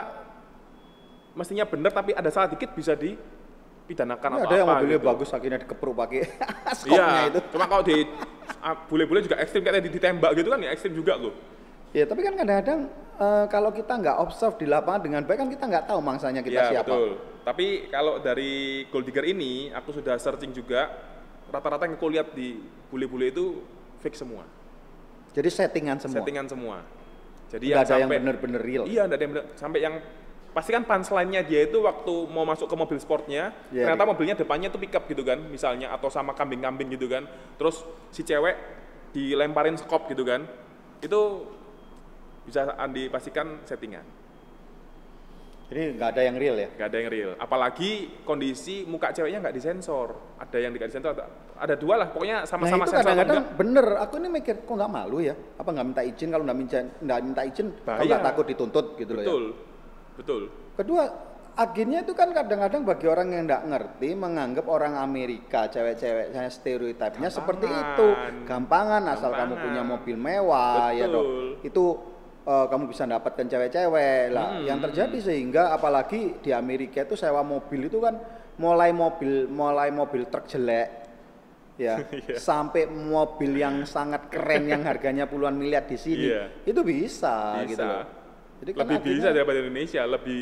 mestinya 1.33 1.65
benar 1.65 1.93
tapi 1.93 2.11
ada 2.11 2.27
salah 2.29 2.49
dikit 2.49 2.73
bisa 2.73 2.99
dipidanakan 2.99 4.29
Ini 4.29 4.37
atau 4.37 4.49
ada 4.49 4.55
yang 4.57 4.67
apa 4.67 4.75
mobilnya 4.75 4.99
gitu. 4.99 5.07
bagus 5.07 5.29
akhirnya 5.31 5.59
dikepruk 5.63 5.95
pakai 5.95 6.21
skopnya 6.79 6.99
Iya, 6.99 7.09
itu. 7.31 7.39
cuma 7.53 7.65
kalau 7.65 7.85
di 7.85 7.97
ah, 8.59 8.75
bule-bule 8.85 9.21
juga 9.23 9.39
ekstrim 9.39 9.63
kayak 9.63 9.79
tadi 9.79 9.89
ditembak 9.89 10.31
gitu 10.35 10.49
kan 10.49 10.59
ya 10.59 10.71
ekstrim 10.73 10.93
juga 10.93 11.15
loh. 11.15 11.35
Ya 11.91 12.05
tapi 12.05 12.21
kan 12.21 12.35
kadang-kadang 12.35 12.81
eh, 13.17 13.45
kalau 13.49 13.71
kita 13.71 13.93
nggak 13.95 14.17
observe 14.19 14.59
di 14.59 14.67
lapangan 14.67 15.01
dengan 15.01 15.23
baik 15.25 15.39
kan 15.39 15.49
kita 15.49 15.65
nggak 15.65 15.85
tahu 15.87 16.01
mangsanya 16.03 16.43
kita 16.43 16.59
Iya, 16.59 16.71
siapa. 16.75 16.91
betul. 16.91 17.11
Tapi 17.49 17.89
kalau 17.89 18.21
dari 18.21 18.85
gold 18.93 19.09
digger 19.09 19.25
ini 19.25 19.73
aku 19.73 19.97
sudah 19.97 20.21
searching 20.21 20.53
juga 20.53 20.85
rata-rata 21.49 21.89
yang 21.89 21.97
aku 21.97 22.13
lihat 22.13 22.37
di 22.37 22.61
bule-bule 22.93 23.33
itu 23.33 23.65
fake 24.05 24.21
semua, 24.21 24.45
Jadi 25.33 25.49
settingan 25.49 25.97
semua. 25.97 26.17
settingan 26.21 26.45
semua. 26.45 26.85
Jadi 27.49 27.73
Nggak 27.73 27.81
ada 27.81 27.95
yang 27.97 28.05
sampai- 28.05 28.21
bener-bener 28.21 28.61
real. 28.61 28.85
Iya, 28.85 29.09
nggak 29.09 29.17
ada 29.17 29.25
yang 29.25 29.33
bener. 29.33 29.47
Sampai 29.57 29.81
yang 29.81 29.95
pasti 30.53 30.77
kan 30.77 30.85
punchline-nya 30.85 31.41
dia 31.49 31.65
itu 31.65 31.81
waktu 31.81 32.15
mau 32.29 32.45
masuk 32.45 32.69
ke 32.69 32.77
mobil 32.77 33.01
sportnya, 33.01 33.57
Iya, 33.73 33.89
ternyata 33.89 34.05
iya. 34.05 34.11
mobilnya 34.13 34.35
depannya 34.37 34.69
tuh 34.69 34.81
pickup 34.85 35.09
gitu 35.09 35.25
kan, 35.25 35.41
misalnya 35.49 35.89
atau 35.89 36.13
sama 36.13 36.37
kambing-kambing 36.37 36.93
gitu 36.93 37.09
kan. 37.09 37.25
Terus 37.57 37.81
si 38.13 38.29
cewek 38.29 38.61
dilemparin 39.17 39.81
skop 39.81 40.05
gitu 40.13 40.21
kan. 40.21 40.45
Itu 41.01 41.49
bisa 42.45 42.77
Andi 42.77 43.09
pastikan 43.09 43.65
settingan. 43.65 44.05
Jadi 45.69 46.01
nggak 46.01 46.09
ada 46.17 46.23
yang 46.25 46.37
real 46.41 46.57
ya. 46.57 46.69
nggak 46.73 46.89
ada 46.89 46.97
yang 46.97 47.11
real. 47.13 47.31
Apalagi 47.37 47.91
kondisi 48.25 48.89
muka 48.89 49.13
ceweknya 49.13 49.45
nggak 49.45 49.53
disensor. 49.53 50.17
Ada 50.41 50.57
yang 50.65 50.73
nggak 50.73 50.89
disensor, 50.89 51.13
ada, 51.61 51.75
dua 51.77 51.95
lah. 52.01 52.09
Pokoknya 52.09 52.45
Nah 52.45 52.49
sama-sama 52.49 52.89
itu 52.89 52.97
sensor. 52.97 53.05
kadang-kadang 53.05 53.45
bener. 53.53 53.87
Aku 54.01 54.15
ini 54.17 54.29
mikir 54.33 54.65
kok 54.65 54.73
nggak 54.73 54.89
malu 54.89 55.21
ya? 55.21 55.37
Apa 55.61 55.69
nggak 55.77 55.87
minta 55.93 56.03
izin? 56.09 56.29
Kalau 56.33 56.45
nggak 56.49 56.59
minta 56.59 56.79
nggak 57.05 57.19
minta 57.21 57.43
izin, 57.45 57.67
Bahaya. 57.85 58.09
nggak 58.09 58.23
takut 58.33 58.47
dituntut 58.49 58.87
gitu 58.97 59.13
loh 59.13 59.21
ya. 59.21 59.29
Betul, 59.29 59.45
betul. 60.17 60.41
Kedua, 60.73 61.03
agennya 61.59 62.01
itu 62.01 62.13
kan 62.17 62.29
kadang-kadang 62.33 62.83
bagi 62.89 63.07
orang 63.11 63.29
yang 63.29 63.45
nggak 63.45 63.65
ngerti 63.69 64.09
menganggap 64.17 64.65
orang 64.73 64.97
Amerika 64.97 65.69
cewek-ceweknya 65.69 66.49
stereotipnya 66.49 67.29
seperti 67.29 67.69
itu, 67.69 68.07
gampangan 68.49 69.05
asal 69.13 69.37
kamu 69.37 69.55
punya 69.61 69.83
mobil 69.85 70.17
mewah 70.17 70.97
ya 70.97 71.05
Betul. 71.13 71.61
Itu 71.61 71.85
eh, 72.49 72.67
kamu 72.67 72.89
bisa 72.89 73.05
dapatkan 73.05 73.45
cewek-cewek 73.45 74.33
lah. 74.33 74.57
Hmm. 74.57 74.65
Yang 74.65 74.79
terjadi 74.89 75.19
sehingga 75.23 75.63
apalagi 75.71 76.41
di 76.41 76.51
Amerika 76.51 77.05
itu 77.05 77.15
sewa 77.15 77.45
mobil 77.45 77.87
itu 77.87 78.01
kan 78.01 78.17
mulai 78.57 78.91
mobil 78.91 79.47
mulai 79.47 79.93
mobil 79.93 80.27
truk 80.27 80.49
jelek 80.49 80.89
ya 81.79 82.03
Iya. 82.27 82.43
sampai 82.43 82.91
mobil 82.91 83.55
yang 83.55 83.87
sangat 83.87 84.27
keren 84.27 84.67
yang 84.67 84.83
harganya 84.83 85.31
puluhan 85.31 85.55
miliar 85.55 85.87
di 85.87 85.95
sini 85.95 86.27
Iya. 86.27 86.67
itu 86.67 86.81
bisa, 86.83 87.63
Bisa. 87.63 87.69
gitu 87.69 87.85
loh. 87.85 88.05
Jadi 88.59 88.71
kan 88.75 88.79
lebih 88.83 88.97
akhirnya- 88.99 89.15
bisa 89.15 89.29
daripada 89.31 89.59
Indonesia, 89.63 90.03
lebih 90.03 90.41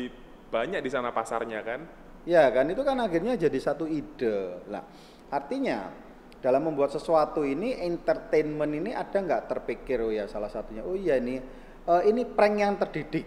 banyak 0.49 0.79
di 0.81 0.89
sana 0.89 1.13
pasarnya 1.13 1.61
kan. 1.61 1.79
Ya 2.25 2.49
kan 2.49 2.65
itu 2.65 2.81
kan 2.81 2.97
akhirnya 2.97 3.37
jadi 3.37 3.59
satu 3.61 3.85
ide. 3.85 4.65
Lah 4.67 4.81
artinya 5.29 5.93
dalam 6.39 6.65
membuat 6.65 6.89
sesuatu 6.89 7.43
ini 7.43 7.75
entertainment 7.77 8.71
ini 8.71 8.91
ada 8.91 9.13
nggak 9.13 9.45
terpikir 9.45 10.01
oh 10.01 10.09
ya 10.09 10.25
salah 10.25 10.47
satunya 10.47 10.81
oh 10.81 10.93
iya 10.93 11.17
ini 11.17 11.37
eh, 11.87 12.01
ini 12.11 12.27
prank 12.27 12.55
yang 12.59 12.75
terdidik 12.75 13.25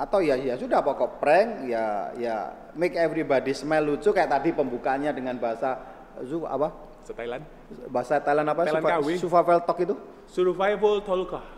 atau 0.00 0.24
ya 0.24 0.32
ya 0.36 0.56
sudah 0.56 0.80
pokok 0.80 1.20
prank 1.20 1.68
ya 1.68 2.08
ya 2.16 2.36
make 2.72 2.96
everybody 2.96 3.52
smile 3.52 3.84
lucu 3.84 4.16
kayak 4.16 4.32
tadi 4.32 4.52
pembukanya 4.56 5.12
dengan 5.12 5.36
bahasa 5.36 5.76
zu 6.24 6.44
apa 6.48 6.72
Thailand. 7.10 7.42
bahasa 7.90 8.22
Thailand 8.22 8.48
apa 8.48 8.60
Thailand 8.64 8.86
KW. 8.86 9.08
survival 9.18 9.58
talk 9.66 9.78
itu 9.82 9.96
Survival 10.30 11.02
Tolka. 11.02 11.42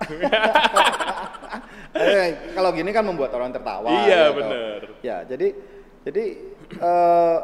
Eh, 1.92 2.56
kalau 2.56 2.72
gini 2.72 2.88
kan 2.88 3.04
membuat 3.04 3.36
orang 3.36 3.52
tertawa. 3.52 3.84
Iya, 3.84 4.32
gitu. 4.32 4.36
bener. 4.40 4.80
Ya, 5.04 5.16
jadi 5.28 5.52
jadi 6.08 6.24
eh, 6.72 7.38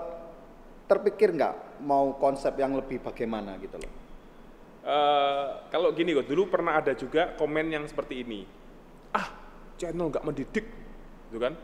terpikir 0.88 1.37
nggak 1.37 1.85
mau 1.85 2.17
konsep 2.17 2.57
yang 2.57 2.73
lebih 2.73 3.05
bagaimana 3.05 3.61
gitu 3.61 3.77
loh? 3.77 3.93
Eh, 4.88 5.47
kalau 5.69 5.93
gini 5.93 6.17
kok, 6.17 6.33
dulu 6.33 6.49
pernah 6.49 6.81
ada 6.81 6.97
juga 6.97 7.37
komen 7.37 7.69
yang 7.69 7.85
seperti 7.85 8.25
ini. 8.25 8.49
Channel 9.79 10.11
nggak 10.11 10.25
mendidik, 10.27 10.67
gitu 11.31 11.38
kan? 11.38 11.55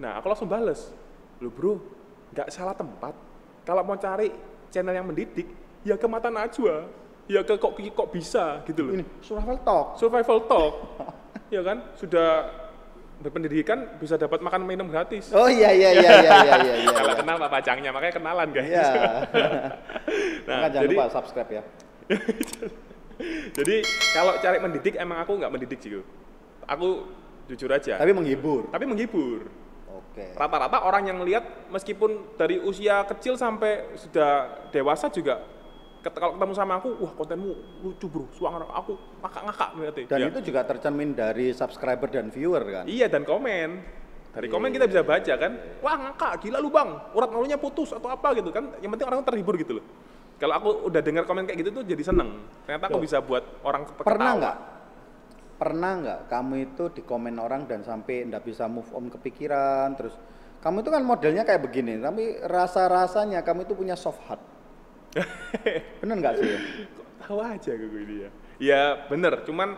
Nah, 0.00 0.20
aku 0.20 0.28
langsung 0.28 0.48
bales. 0.48 0.92
Lu 1.40 1.48
bro, 1.48 1.80
nggak 2.36 2.48
salah 2.52 2.76
tempat. 2.76 3.16
Kalau 3.64 3.82
mau 3.84 3.96
cari 3.96 4.28
channel 4.68 4.92
yang 4.92 5.08
mendidik, 5.08 5.48
ya 5.84 5.96
ke 5.96 6.06
Mata 6.08 6.28
Najwa. 6.28 6.88
Ya 7.30 7.46
ke 7.46 7.54
kok 7.56 7.72
kok 7.78 8.08
bisa 8.10 8.60
gitu 8.66 8.90
loh. 8.90 8.92
Ini 8.96 9.04
survival 9.22 9.58
talk. 9.62 9.86
Survival 9.96 10.38
talk, 10.50 10.74
ya 11.54 11.62
kan? 11.62 11.78
Sudah 11.94 12.50
berpendidikan 13.20 14.00
bisa 14.00 14.16
dapat 14.16 14.40
makan 14.40 14.64
minum 14.64 14.88
gratis. 14.88 15.28
Oh 15.36 15.46
iya 15.46 15.70
iya 15.76 15.92
iya 15.92 16.10
iya 16.24 16.36
iya 16.40 16.56
iya. 16.64 16.74
iya, 16.80 16.92
Kalau 16.96 17.12
iya. 17.12 17.20
kenal 17.20 17.36
Pak 17.36 17.50
Pacangnya, 17.52 17.90
makanya 17.92 18.14
kenalan 18.16 18.48
guys. 18.48 18.72
Iya. 18.72 18.88
nah, 20.48 20.56
Maka 20.56 20.66
jangan 20.72 20.84
jadi 20.88 20.94
lupa 20.96 21.06
subscribe 21.12 21.50
ya. 21.52 21.62
jadi 23.60 23.76
kalau 24.16 24.32
cari 24.40 24.58
mendidik 24.58 24.94
emang 24.96 25.18
aku 25.20 25.32
nggak 25.36 25.52
mendidik 25.52 25.78
sih. 25.84 26.00
Aku 26.66 27.06
jujur 27.46 27.70
aja. 27.70 27.96
Tapi 27.96 28.12
menghibur. 28.12 28.68
Tapi 28.68 28.84
menghibur. 28.84 29.48
Oke. 29.90 30.34
Rata-rata 30.34 30.82
orang 30.82 31.06
yang 31.06 31.18
lihat 31.20 31.68
meskipun 31.68 32.34
dari 32.34 32.58
usia 32.58 33.02
kecil 33.04 33.34
sampai 33.34 33.94
sudah 33.94 34.30
dewasa 34.68 35.06
juga 35.06 35.42
ket- 36.00 36.14
kalau 36.14 36.34
ketemu 36.34 36.52
sama 36.52 36.78
aku, 36.78 36.96
wah 36.96 37.12
kontenmu 37.12 37.50
lucu 37.80 38.06
bro, 38.06 38.26
suara 38.32 38.64
aku 38.66 38.94
ngakak-ngakak 39.20 39.68
ngeliatnya. 39.72 40.04
Dan 40.08 40.18
Ya. 40.18 40.26
itu 40.28 40.40
juga 40.42 40.60
tercermin 40.64 41.10
dari 41.12 41.52
subscriber 41.52 42.08
dan 42.08 42.28
viewer 42.28 42.62
kan. 42.62 42.84
Iya 42.86 43.06
dan 43.06 43.22
komen. 43.22 44.00
Dari 44.30 44.46
komen 44.46 44.70
kita 44.70 44.86
bisa 44.86 45.02
baca 45.02 45.34
kan, 45.36 45.52
wah 45.80 45.96
ngakak, 46.00 46.38
gila 46.40 46.62
lu 46.62 46.70
bang, 46.70 46.86
urat 47.12 47.28
malunya 47.28 47.58
putus 47.58 47.90
atau 47.90 48.06
apa 48.06 48.30
gitu 48.32 48.48
kan. 48.48 48.78
Yang 48.78 48.90
penting 48.94 49.06
orang 49.08 49.26
terhibur 49.26 49.58
gitu 49.58 49.74
loh. 49.76 49.84
Kalau 50.38 50.54
aku 50.54 50.68
udah 50.86 51.02
dengar 51.02 51.26
komen 51.26 51.44
kayak 51.44 51.58
gitu 51.60 51.70
tuh 51.70 51.84
jadi 51.84 52.00
seneng. 52.00 52.38
Ternyata 52.64 52.88
aku 52.88 52.96
Loh. 52.96 53.04
bisa 53.04 53.18
buat 53.20 53.44
orang 53.60 53.84
ke- 53.84 53.92
Pernah 53.98 54.16
ketawa. 54.24 54.38
nggak? 54.40 54.56
Pernah 55.60 55.92
nggak 56.00 56.20
kamu 56.32 56.54
itu 56.72 56.84
di 56.96 57.02
komen 57.04 57.36
orang 57.36 57.68
dan 57.68 57.84
sampai 57.84 58.24
nggak 58.24 58.48
bisa 58.48 58.64
move 58.64 58.88
on 58.96 59.12
kepikiran 59.12 59.92
terus 59.92 60.16
kamu 60.60 60.84
itu 60.84 60.90
kan 60.92 61.02
modelnya 61.04 61.42
kayak 61.48 61.64
begini, 61.64 61.96
tapi 61.96 62.36
rasa-rasanya 62.36 63.40
kamu 63.40 63.64
itu 63.64 63.72
punya 63.72 63.96
soft 63.96 64.20
heart. 64.28 64.44
Bener 66.04 66.16
nggak 66.20 66.34
sih? 66.36 66.48
Kok 66.96 67.06
tahu 67.24 67.38
aja 67.40 67.70
gue 67.72 68.00
ini 68.04 68.16
ya. 68.24 68.30
Ya 68.60 68.82
bener, 69.08 69.40
cuman 69.48 69.72